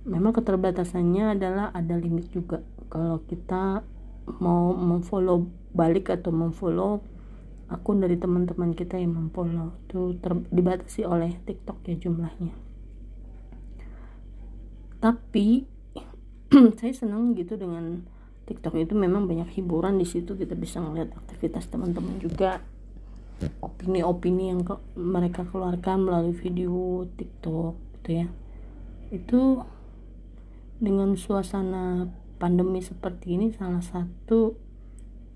Memang 0.09 0.33
keterbatasannya 0.33 1.37
adalah 1.37 1.75
ada 1.75 1.95
limit 1.99 2.33
juga. 2.33 2.65
Kalau 2.89 3.21
kita 3.29 3.85
mau 4.41 4.73
memfollow 4.73 5.49
balik 5.73 6.13
atau 6.13 6.33
memfollow 6.33 7.05
akun 7.69 8.01
dari 8.01 8.17
teman-teman 8.17 8.73
kita 8.73 8.97
yang 8.97 9.13
memfollow 9.13 9.77
itu 9.85 10.17
dibatasi 10.49 11.05
oleh 11.05 11.37
TikTok 11.45 11.85
ya 11.85 11.97
jumlahnya. 12.01 12.53
Tapi 14.99 15.69
saya 16.81 16.93
senang 16.97 17.37
gitu 17.37 17.61
dengan 17.61 18.03
TikTok 18.49 18.81
itu 18.81 18.97
memang 18.97 19.29
banyak 19.29 19.53
hiburan 19.61 20.01
di 20.01 20.09
situ 20.09 20.33
kita 20.33 20.57
bisa 20.57 20.81
melihat 20.81 21.13
aktivitas 21.21 21.69
teman-teman 21.69 22.17
juga 22.17 22.65
opini-opini 23.63 24.51
yang 24.51 24.67
ke, 24.67 24.75
mereka 24.99 25.47
keluarkan 25.47 26.07
melalui 26.07 26.35
video 26.35 27.07
TikTok 27.15 27.75
gitu 28.01 28.11
ya. 28.25 28.27
Itu 29.15 29.63
dengan 30.79 31.15
suasana 31.15 32.07
pandemi 32.39 32.79
seperti 32.79 33.35
ini 33.35 33.51
salah 33.51 33.83
satu 33.83 34.55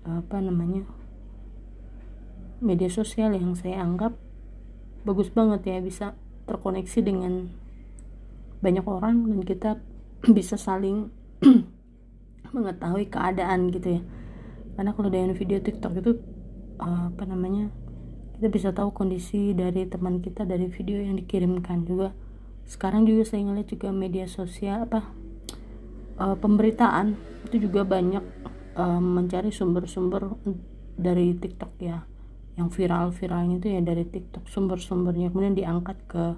apa 0.03 0.39
namanya 0.39 0.87
media 2.63 2.87
sosial 2.87 3.35
yang 3.35 3.55
saya 3.59 3.83
anggap 3.83 4.15
bagus 5.03 5.27
banget 5.27 5.67
ya 5.67 5.77
bisa 5.83 6.15
terkoneksi 6.47 6.99
dengan 7.03 7.51
banyak 8.63 8.87
orang 8.87 9.27
dan 9.27 9.41
kita 9.43 9.71
bisa 10.37 10.55
saling 10.55 11.11
mengetahui 12.55 13.11
keadaan 13.11 13.67
gitu 13.71 13.99
ya. 13.99 14.01
Karena 14.73 14.95
kalau 14.95 15.11
dengan 15.11 15.35
video 15.35 15.59
TikTok 15.59 15.93
itu 15.99 16.11
apa 16.79 17.23
namanya 17.27 17.69
kita 18.43 18.51
bisa 18.51 18.75
tahu 18.75 18.91
kondisi 18.91 19.55
dari 19.55 19.87
teman 19.87 20.19
kita 20.19 20.43
dari 20.43 20.67
video 20.67 20.99
yang 20.99 21.15
dikirimkan 21.15 21.87
juga. 21.87 22.11
Sekarang 22.67 23.07
juga 23.07 23.23
saya 23.23 23.47
ngeliat 23.47 23.71
juga 23.71 23.95
media 23.95 24.27
sosial 24.27 24.83
apa 24.83 25.15
uh, 26.19 26.35
pemberitaan 26.35 27.15
itu 27.47 27.71
juga 27.71 27.87
banyak 27.87 28.19
uh, 28.75 28.99
mencari 28.99 29.47
sumber-sumber 29.47 30.35
dari 30.99 31.39
TikTok 31.39 31.71
ya. 31.79 32.03
Yang 32.59 32.83
viral-viralnya 32.83 33.63
itu 33.63 33.67
ya 33.71 33.79
dari 33.79 34.03
TikTok 34.11 34.51
sumber-sumbernya. 34.51 35.31
Kemudian 35.31 35.55
diangkat 35.55 35.97
ke 36.03 36.35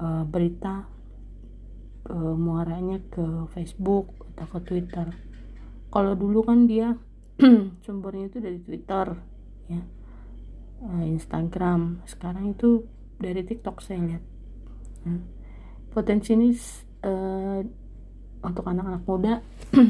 uh, 0.00 0.24
berita 0.24 0.88
muaranya 2.16 3.02
ke 3.12 3.50
Facebook 3.52 4.08
atau 4.32 4.46
ke 4.56 4.58
Twitter. 4.64 5.12
Kalau 5.92 6.16
dulu 6.16 6.48
kan 6.48 6.64
dia 6.64 6.96
sumbernya 7.84 8.32
itu 8.32 8.40
dari 8.40 8.56
Twitter 8.64 9.20
ya 9.68 9.95
uh, 10.82 11.04
Instagram. 11.04 12.04
Sekarang 12.04 12.52
itu 12.52 12.84
dari 13.16 13.42
TikTok 13.44 13.80
saya 13.80 14.00
lihat. 14.02 14.24
Ya. 15.06 15.22
potensi 15.94 16.34
ini 16.34 16.50
uh, 17.06 17.62
untuk 18.42 18.64
anak-anak 18.66 19.02
muda 19.06 19.38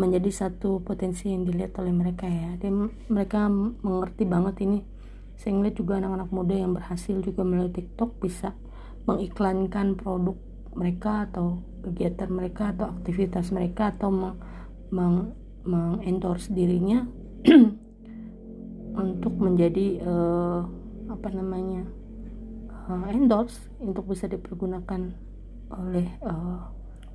menjadi 0.00 0.30
satu 0.30 0.84
potensi 0.84 1.32
yang 1.32 1.48
dilihat 1.48 1.74
oleh 1.80 1.90
mereka 1.90 2.28
ya. 2.30 2.54
Dan 2.60 2.92
mereka 3.10 3.50
mengerti 3.82 4.28
banget 4.28 4.62
ini. 4.62 4.80
Saya 5.40 5.56
ngeliat 5.56 5.74
juga 5.74 5.98
anak-anak 5.98 6.30
muda 6.30 6.54
yang 6.54 6.76
berhasil 6.76 7.16
juga 7.24 7.42
melalui 7.42 7.72
TikTok 7.72 8.20
bisa 8.20 8.52
mengiklankan 9.08 9.96
produk 9.96 10.36
mereka 10.76 11.26
atau 11.26 11.64
kegiatan 11.82 12.28
mereka 12.30 12.76
atau 12.76 12.92
aktivitas 12.92 13.50
mereka 13.50 13.90
atau 13.90 14.12
meng, 14.12 14.36
meng, 14.92 15.32
mengendorse 15.64 16.52
dirinya 16.52 17.08
untuk 19.00 19.34
menjadi 19.40 20.04
uh, 20.04 20.62
apa 21.10 21.28
namanya 21.32 21.88
uh, 22.86 23.08
endorse 23.10 23.72
untuk 23.80 24.06
bisa 24.12 24.28
dipergunakan 24.28 25.10
oleh 25.70 26.06
uh, 26.22 26.70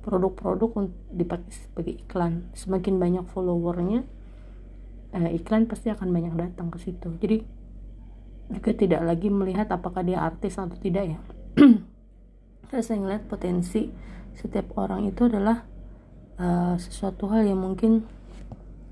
produk-produk 0.06 0.90
dipakai 1.10 1.50
sebagai 1.50 1.94
iklan. 2.06 2.46
Semakin 2.54 2.94
banyak 3.02 3.24
followernya 3.26 4.06
eh, 5.10 5.30
iklan 5.34 5.66
pasti 5.66 5.90
akan 5.90 6.14
banyak 6.14 6.34
datang 6.38 6.70
ke 6.70 6.78
situ. 6.78 7.10
Jadi 7.18 7.42
juga 8.46 8.70
tidak 8.78 9.02
lagi 9.02 9.26
melihat 9.26 9.66
apakah 9.74 10.06
dia 10.06 10.22
artis 10.22 10.54
atau 10.54 10.78
tidak 10.78 11.10
ya. 11.10 11.18
Saya 12.70 12.98
ngeliat 13.02 13.26
potensi 13.26 13.90
setiap 14.36 14.78
orang 14.78 15.10
itu 15.10 15.26
adalah 15.26 15.64
uh, 16.38 16.76
sesuatu 16.78 17.26
hal 17.32 17.48
yang 17.48 17.58
mungkin 17.58 18.04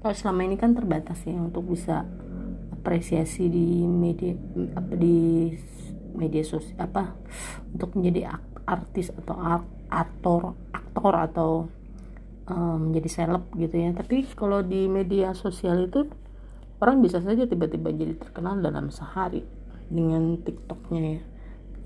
kalau 0.01 0.15
selama 0.17 0.41
ini 0.45 0.57
kan 0.57 0.73
terbatas 0.73 1.21
ya 1.25 1.37
untuk 1.37 1.69
bisa 1.69 2.09
apresiasi 2.85 3.49
di 3.49 3.81
media 3.89 4.37
apa 4.77 4.93
di 4.93 5.49
media 6.13 6.45
sosial 6.45 6.85
apa 6.85 7.17
untuk 7.73 7.97
menjadi 7.97 8.37
artis 8.69 9.09
atau 9.09 9.41
aktor 9.89 10.53
aktor 10.69 11.15
atau 11.17 11.51
um, 12.45 12.93
menjadi 12.93 13.09
seleb 13.09 13.49
gitu 13.57 13.73
ya. 13.73 13.97
Tapi 13.97 14.29
kalau 14.37 14.61
di 14.61 14.85
media 14.85 15.33
sosial 15.33 15.89
itu 15.89 16.05
orang 16.85 17.01
bisa 17.01 17.25
saja 17.25 17.49
tiba-tiba 17.49 17.89
jadi 17.89 18.21
terkenal 18.21 18.61
dalam 18.61 18.93
sehari 18.93 19.41
dengan 19.89 20.37
tiktoknya 20.45 21.19
ya. 21.19 21.21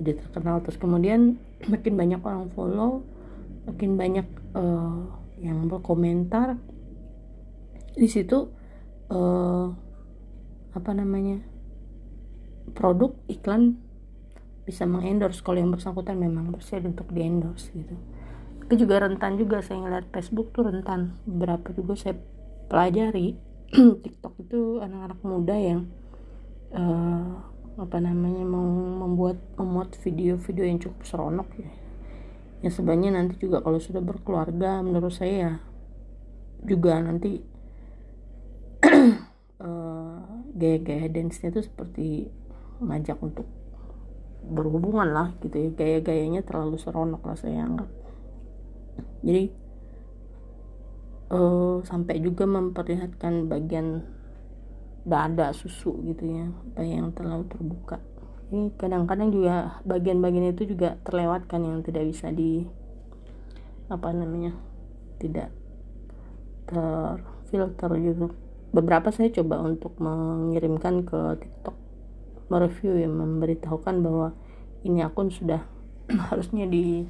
Jadi 0.02 0.12
terkenal. 0.26 0.66
Terus 0.66 0.82
kemudian 0.82 1.38
makin 1.72 1.94
banyak 1.94 2.20
orang 2.26 2.50
follow 2.58 3.06
makin 3.70 3.94
banyak 3.94 4.26
uh, 4.56 5.06
yang 5.38 5.68
berkomentar 5.70 6.56
di 7.94 8.08
situ 8.08 8.48
uh, 9.12 9.68
apa 10.78 10.94
namanya 10.94 11.42
produk 12.72 13.12
iklan 13.26 13.82
bisa 14.68 14.84
mengendorse. 14.84 15.40
Kalau 15.40 15.58
yang 15.58 15.72
bersangkutan 15.72 16.20
memang 16.20 16.52
bersedia 16.52 16.92
untuk 16.92 17.08
diendorse 17.08 17.72
gitu. 17.72 17.96
Tapi 18.60 18.74
juga 18.76 19.00
rentan 19.00 19.40
juga 19.40 19.64
saya 19.64 19.80
ngeliat 19.80 20.12
Facebook 20.12 20.52
tuh 20.52 20.68
rentan. 20.68 21.16
Berapa 21.24 21.72
juga 21.72 21.96
saya 21.96 22.20
pelajari. 22.68 23.40
TikTok 24.04 24.34
itu 24.44 24.80
anak-anak 24.80 25.20
muda 25.24 25.56
yang 25.56 25.88
uh, 26.72 27.36
apa 27.78 27.96
namanya 28.00 28.44
mau 28.44 28.64
membuat 29.08 29.40
memuat 29.56 29.96
video-video 30.00 30.64
yang 30.68 30.78
cukup 30.80 31.00
seronok 31.04 31.48
ya. 31.56 31.70
Yang 32.60 32.80
sebenarnya 32.80 33.10
nanti 33.16 33.40
juga 33.40 33.64
kalau 33.64 33.80
sudah 33.80 34.04
berkeluarga 34.04 34.84
menurut 34.84 35.14
saya 35.16 35.34
ya 35.36 35.52
juga 36.64 36.98
nanti 36.98 37.38
uh, 38.84 39.16
gaya-gaya 40.58 41.06
dance-nya 41.06 41.54
itu 41.54 41.62
seperti 41.62 42.28
ngajak 42.82 43.18
untuk 43.22 43.46
berhubungan 44.42 45.08
lah 45.14 45.28
gitu 45.38 45.54
ya. 45.54 45.70
Gaya-gayanya 45.70 46.42
terlalu 46.42 46.76
seronok 46.82 47.22
lah 47.22 47.38
saya 47.38 47.62
anggap. 47.62 47.90
Jadi 49.22 49.54
uh, 51.30 51.78
sampai 51.86 52.18
juga 52.18 52.44
memperlihatkan 52.44 53.46
bagian 53.46 54.02
dada 55.08 55.56
susu 55.56 55.96
gitu 56.04 56.26
ya 56.26 56.52
apa 56.52 56.82
yang 56.84 57.14
terlalu 57.14 57.48
terbuka. 57.48 57.96
Ini 58.48 58.72
kadang-kadang 58.80 59.28
juga 59.32 59.80
bagian-bagian 59.84 60.56
itu 60.56 60.72
juga 60.76 60.96
terlewatkan 61.04 61.60
yang 61.64 61.78
tidak 61.84 62.08
bisa 62.08 62.32
di 62.32 62.64
apa 63.88 64.08
namanya 64.12 64.52
tidak 65.16 65.48
terfilter 66.68 67.90
gitu 68.04 68.28
beberapa 68.72 69.09
saya 69.09 69.33
coba 69.33 69.64
untuk 69.64 69.96
mengirimkan 69.96 71.04
ke 71.09 71.40
TikTok 71.40 71.76
mereview 72.48 72.96
yang 72.96 73.16
memberitahukan 73.16 73.96
bahwa 74.00 74.33
ini 74.85 75.04
akun 75.04 75.28
sudah 75.33 75.64
harusnya 76.33 76.64
di 76.68 77.04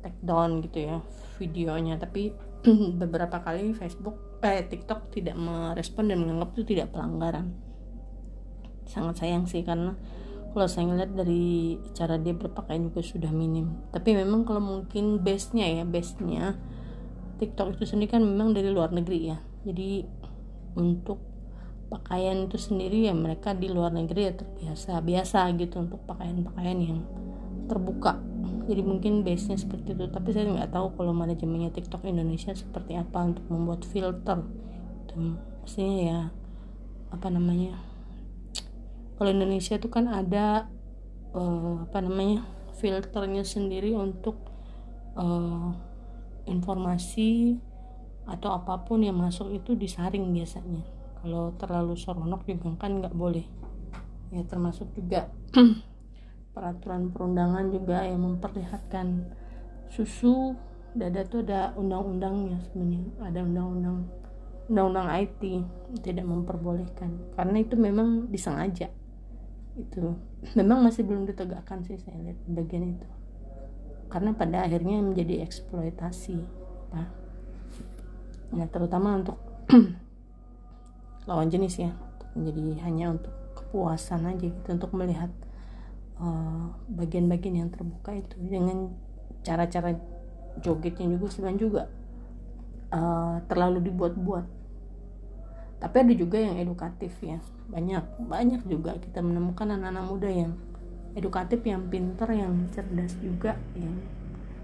take 0.00 0.20
down 0.24 0.60
gitu 0.64 0.88
ya 0.88 0.98
videonya. 1.40 1.96
Tapi 2.00 2.32
beberapa 3.00 3.40
kali 3.40 3.72
Facebook 3.76 4.40
eh 4.42 4.66
TikTok 4.66 5.14
tidak 5.14 5.38
merespon 5.38 6.10
dan 6.10 6.18
menganggap 6.18 6.58
itu 6.58 6.74
tidak 6.74 6.90
pelanggaran. 6.90 7.54
Sangat 8.90 9.22
sayang 9.22 9.46
sih 9.46 9.62
karena 9.62 9.94
kalau 10.52 10.68
saya 10.68 10.84
ngeliat 10.84 11.16
dari 11.16 11.80
cara 11.96 12.20
dia 12.20 12.36
berpakaian 12.36 12.90
juga 12.90 13.00
sudah 13.00 13.32
minim. 13.32 13.72
Tapi 13.88 14.12
memang 14.12 14.44
kalau 14.44 14.60
mungkin 14.60 15.22
base 15.22 15.56
nya 15.56 15.64
ya 15.80 15.84
base 15.88 16.20
nya 16.20 16.58
TikTok 17.40 17.78
itu 17.78 17.88
sendiri 17.88 18.18
kan 18.18 18.22
memang 18.22 18.52
dari 18.52 18.68
luar 18.68 18.92
negeri 18.92 19.32
ya. 19.32 19.38
Jadi 19.62 20.04
untuk 20.78 21.20
pakaian 21.92 22.48
itu 22.48 22.56
sendiri 22.56 23.08
ya 23.08 23.12
mereka 23.12 23.52
di 23.52 23.68
luar 23.68 23.92
negeri 23.92 24.28
ya 24.28 24.32
terbiasa 24.32 25.04
biasa 25.04 25.38
gitu 25.60 25.84
untuk 25.84 26.00
pakaian-pakaian 26.08 26.78
yang 26.80 27.00
terbuka. 27.68 28.16
Jadi 28.62 28.80
mungkin 28.80 29.26
base 29.26 29.52
nya 29.52 29.58
seperti 29.60 29.92
itu. 29.92 30.08
Tapi 30.08 30.28
saya 30.32 30.48
nggak 30.48 30.72
tahu 30.72 30.96
kalau 30.96 31.12
manajemennya 31.12 31.74
TikTok 31.74 32.08
Indonesia 32.08 32.54
seperti 32.56 32.96
apa 32.96 33.28
untuk 33.28 33.44
membuat 33.52 33.84
filter. 33.84 34.40
Itu 35.04 35.14
maksudnya 35.60 35.96
ya 36.00 36.20
apa 37.12 37.28
namanya 37.28 37.76
kalau 39.20 39.28
Indonesia 39.28 39.76
itu 39.76 39.86
kan 39.92 40.08
ada 40.08 40.66
uh, 41.36 41.84
apa 41.84 41.98
namanya 42.00 42.42
filternya 42.80 43.44
sendiri 43.44 43.92
untuk 43.94 44.34
uh, 45.14 45.70
informasi 46.48 47.60
atau 48.26 48.54
apa 48.54 48.86
pun 48.86 49.02
yang 49.02 49.18
masuk 49.18 49.50
itu 49.50 49.74
disaring 49.74 50.30
biasanya. 50.30 50.82
Kalau 51.22 51.54
terlalu 51.58 51.94
seronok 51.94 52.46
juga 52.46 52.74
kan 52.78 52.98
nggak 52.98 53.14
boleh. 53.14 53.46
Ya 54.34 54.42
termasuk 54.46 54.90
juga 54.94 55.30
peraturan 56.54 57.10
perundangan 57.12 57.70
juga 57.70 58.06
yang 58.06 58.22
memperlihatkan 58.22 59.30
susu 59.92 60.56
dada 60.96 61.24
tuh 61.26 61.44
ada 61.46 61.74
undang-undangnya 61.78 62.62
sebenarnya. 62.70 63.12
Ada 63.22 63.40
undang-undang 63.46 63.96
undang-undang 64.70 65.08
IT 65.18 65.42
tidak 66.06 66.26
memperbolehkan. 66.26 67.34
Karena 67.34 67.56
itu 67.58 67.74
memang 67.74 68.30
disengaja. 68.30 68.90
Itu 69.74 70.18
memang 70.58 70.86
masih 70.86 71.06
belum 71.06 71.26
ditegakkan 71.26 71.82
sih 71.82 71.98
saya 71.98 72.18
lihat 72.22 72.38
bagian 72.46 72.98
itu. 72.98 73.08
Karena 74.10 74.34
pada 74.34 74.66
akhirnya 74.68 75.00
menjadi 75.00 75.40
eksploitasi 75.40 76.36
pak 76.92 77.21
ya 78.52 78.68
terutama 78.68 79.16
untuk 79.20 79.38
lawan 81.28 81.48
jenis 81.48 81.80
ya. 81.80 81.92
Jadi 82.32 82.80
hanya 82.80 83.12
untuk 83.12 83.32
kepuasan 83.56 84.24
aja 84.28 84.48
gitu 84.48 84.68
untuk 84.72 84.92
melihat 84.96 85.28
eh, 86.20 86.64
bagian-bagian 86.92 87.54
uh, 87.56 87.60
yang 87.64 87.70
terbuka 87.72 88.10
itu. 88.16 88.34
Dengan 88.40 88.92
cara-cara 89.44 89.96
jogetnya 90.60 91.16
juga 91.16 91.26
sebenarnya 91.32 91.60
juga 91.60 91.82
uh, 92.92 93.40
terlalu 93.48 93.88
dibuat-buat. 93.88 94.46
Tapi 95.82 95.96
ada 95.98 96.14
juga 96.14 96.38
yang 96.38 96.60
edukatif 96.60 97.16
ya. 97.24 97.40
Banyak 97.72 98.28
banyak 98.28 98.62
juga 98.68 99.00
kita 99.00 99.24
menemukan 99.24 99.72
anak-anak 99.72 100.04
muda 100.04 100.28
yang 100.28 100.52
edukatif 101.12 101.60
yang 101.64 101.88
pinter 101.92 102.28
yang 102.32 102.68
cerdas 102.72 103.12
juga 103.20 103.56
yang 103.76 103.96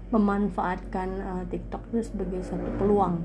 memanfaatkan 0.09 1.09
uh, 1.21 1.43
TikTok 1.49 1.93
itu 1.93 2.09
sebagai 2.09 2.41
satu 2.41 2.65
peluang 2.81 3.21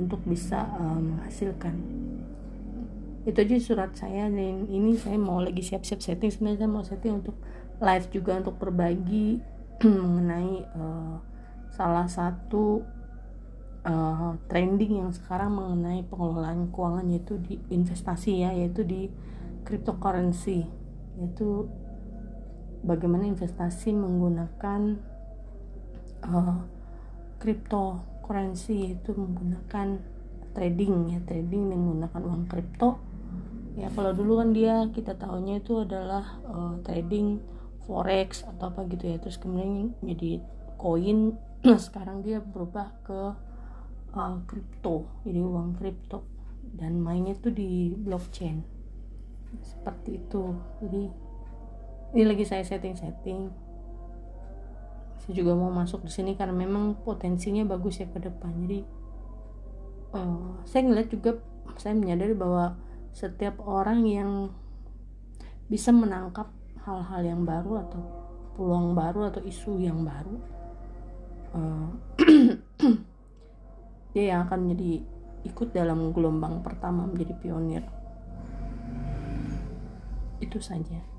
untuk 0.00 0.24
bisa 0.24 0.64
uh, 0.64 0.96
menghasilkan. 0.96 1.76
Itu 3.28 3.36
aja 3.44 3.56
surat 3.60 3.92
saya 3.92 4.32
dan 4.32 4.64
ini 4.66 4.96
saya 4.96 5.20
mau 5.20 5.44
lagi 5.44 5.60
siap-siap 5.60 6.00
setting. 6.00 6.32
Sebenarnya 6.32 6.64
saya 6.64 6.70
mau 6.72 6.84
setting 6.84 7.20
untuk 7.20 7.36
live 7.80 8.06
juga 8.08 8.40
untuk 8.40 8.56
berbagi 8.56 9.44
mengenai 9.84 10.64
uh, 10.72 11.20
salah 11.76 12.08
satu 12.08 12.80
uh, 13.84 14.36
trending 14.48 15.04
yang 15.04 15.12
sekarang 15.12 15.52
mengenai 15.52 16.04
pengelolaan 16.08 16.72
keuangan 16.72 17.06
yaitu 17.12 17.36
di 17.40 17.60
investasi 17.68 18.40
ya 18.40 18.56
yaitu 18.56 18.84
di 18.88 19.12
cryptocurrency. 19.68 20.64
Yaitu 21.20 21.68
bagaimana 22.80 23.28
investasi 23.28 23.92
menggunakan 23.92 24.96
uh, 26.24 26.64
cryptocurrency 28.30 28.94
itu 28.94 29.10
menggunakan 29.10 29.98
trading 30.54 31.10
ya 31.10 31.18
trading 31.26 31.66
menggunakan 31.66 32.22
uang 32.22 32.46
kripto. 32.46 33.02
Ya 33.74 33.90
kalau 33.90 34.14
dulu 34.14 34.38
kan 34.38 34.54
dia 34.54 34.86
kita 34.94 35.18
tahunya 35.18 35.66
itu 35.66 35.82
adalah 35.82 36.38
uh, 36.46 36.78
trading 36.86 37.42
forex 37.90 38.46
atau 38.46 38.70
apa 38.70 38.86
gitu 38.86 39.10
ya. 39.10 39.18
Terus 39.18 39.34
kemudian 39.34 39.98
jadi 39.98 40.38
koin 40.78 41.34
sekarang 41.90 42.22
dia 42.22 42.38
berubah 42.38 42.94
ke 43.02 43.34
kripto. 44.46 44.94
Uh, 44.94 45.26
jadi 45.26 45.40
uang 45.42 45.74
kripto. 45.74 46.22
Dan 46.70 47.02
mainnya 47.02 47.34
tuh 47.34 47.50
di 47.50 47.98
blockchain. 47.98 48.62
Seperti 49.66 50.22
itu. 50.22 50.54
Jadi 50.78 51.02
ini 52.14 52.22
lagi 52.22 52.46
saya 52.46 52.62
setting-setting 52.62 53.69
juga 55.30 55.54
mau 55.54 55.70
masuk 55.70 56.06
di 56.06 56.12
sini 56.12 56.32
karena 56.34 56.54
memang 56.54 56.98
potensinya 57.00 57.62
bagus 57.64 58.02
ya 58.02 58.08
ke 58.10 58.18
depan. 58.18 58.50
Jadi 58.66 58.80
uh, 60.14 60.60
saya 60.66 60.82
ngeliat 60.86 61.08
juga 61.10 61.40
saya 61.78 61.94
menyadari 61.94 62.34
bahwa 62.34 62.76
setiap 63.14 63.58
orang 63.62 64.06
yang 64.06 64.30
bisa 65.70 65.94
menangkap 65.94 66.50
hal-hal 66.82 67.22
yang 67.22 67.42
baru 67.46 67.86
atau 67.86 68.02
peluang 68.58 68.92
baru 68.98 69.30
atau 69.30 69.42
isu 69.46 69.78
yang 69.78 70.02
baru 70.02 70.34
uh, 71.54 71.88
dia 74.12 74.34
yang 74.34 74.50
akan 74.50 74.66
menjadi 74.66 75.06
ikut 75.46 75.68
dalam 75.72 76.10
gelombang 76.12 76.60
pertama 76.60 77.06
menjadi 77.06 77.32
pionir. 77.38 77.84
Itu 80.42 80.58
saja 80.60 81.09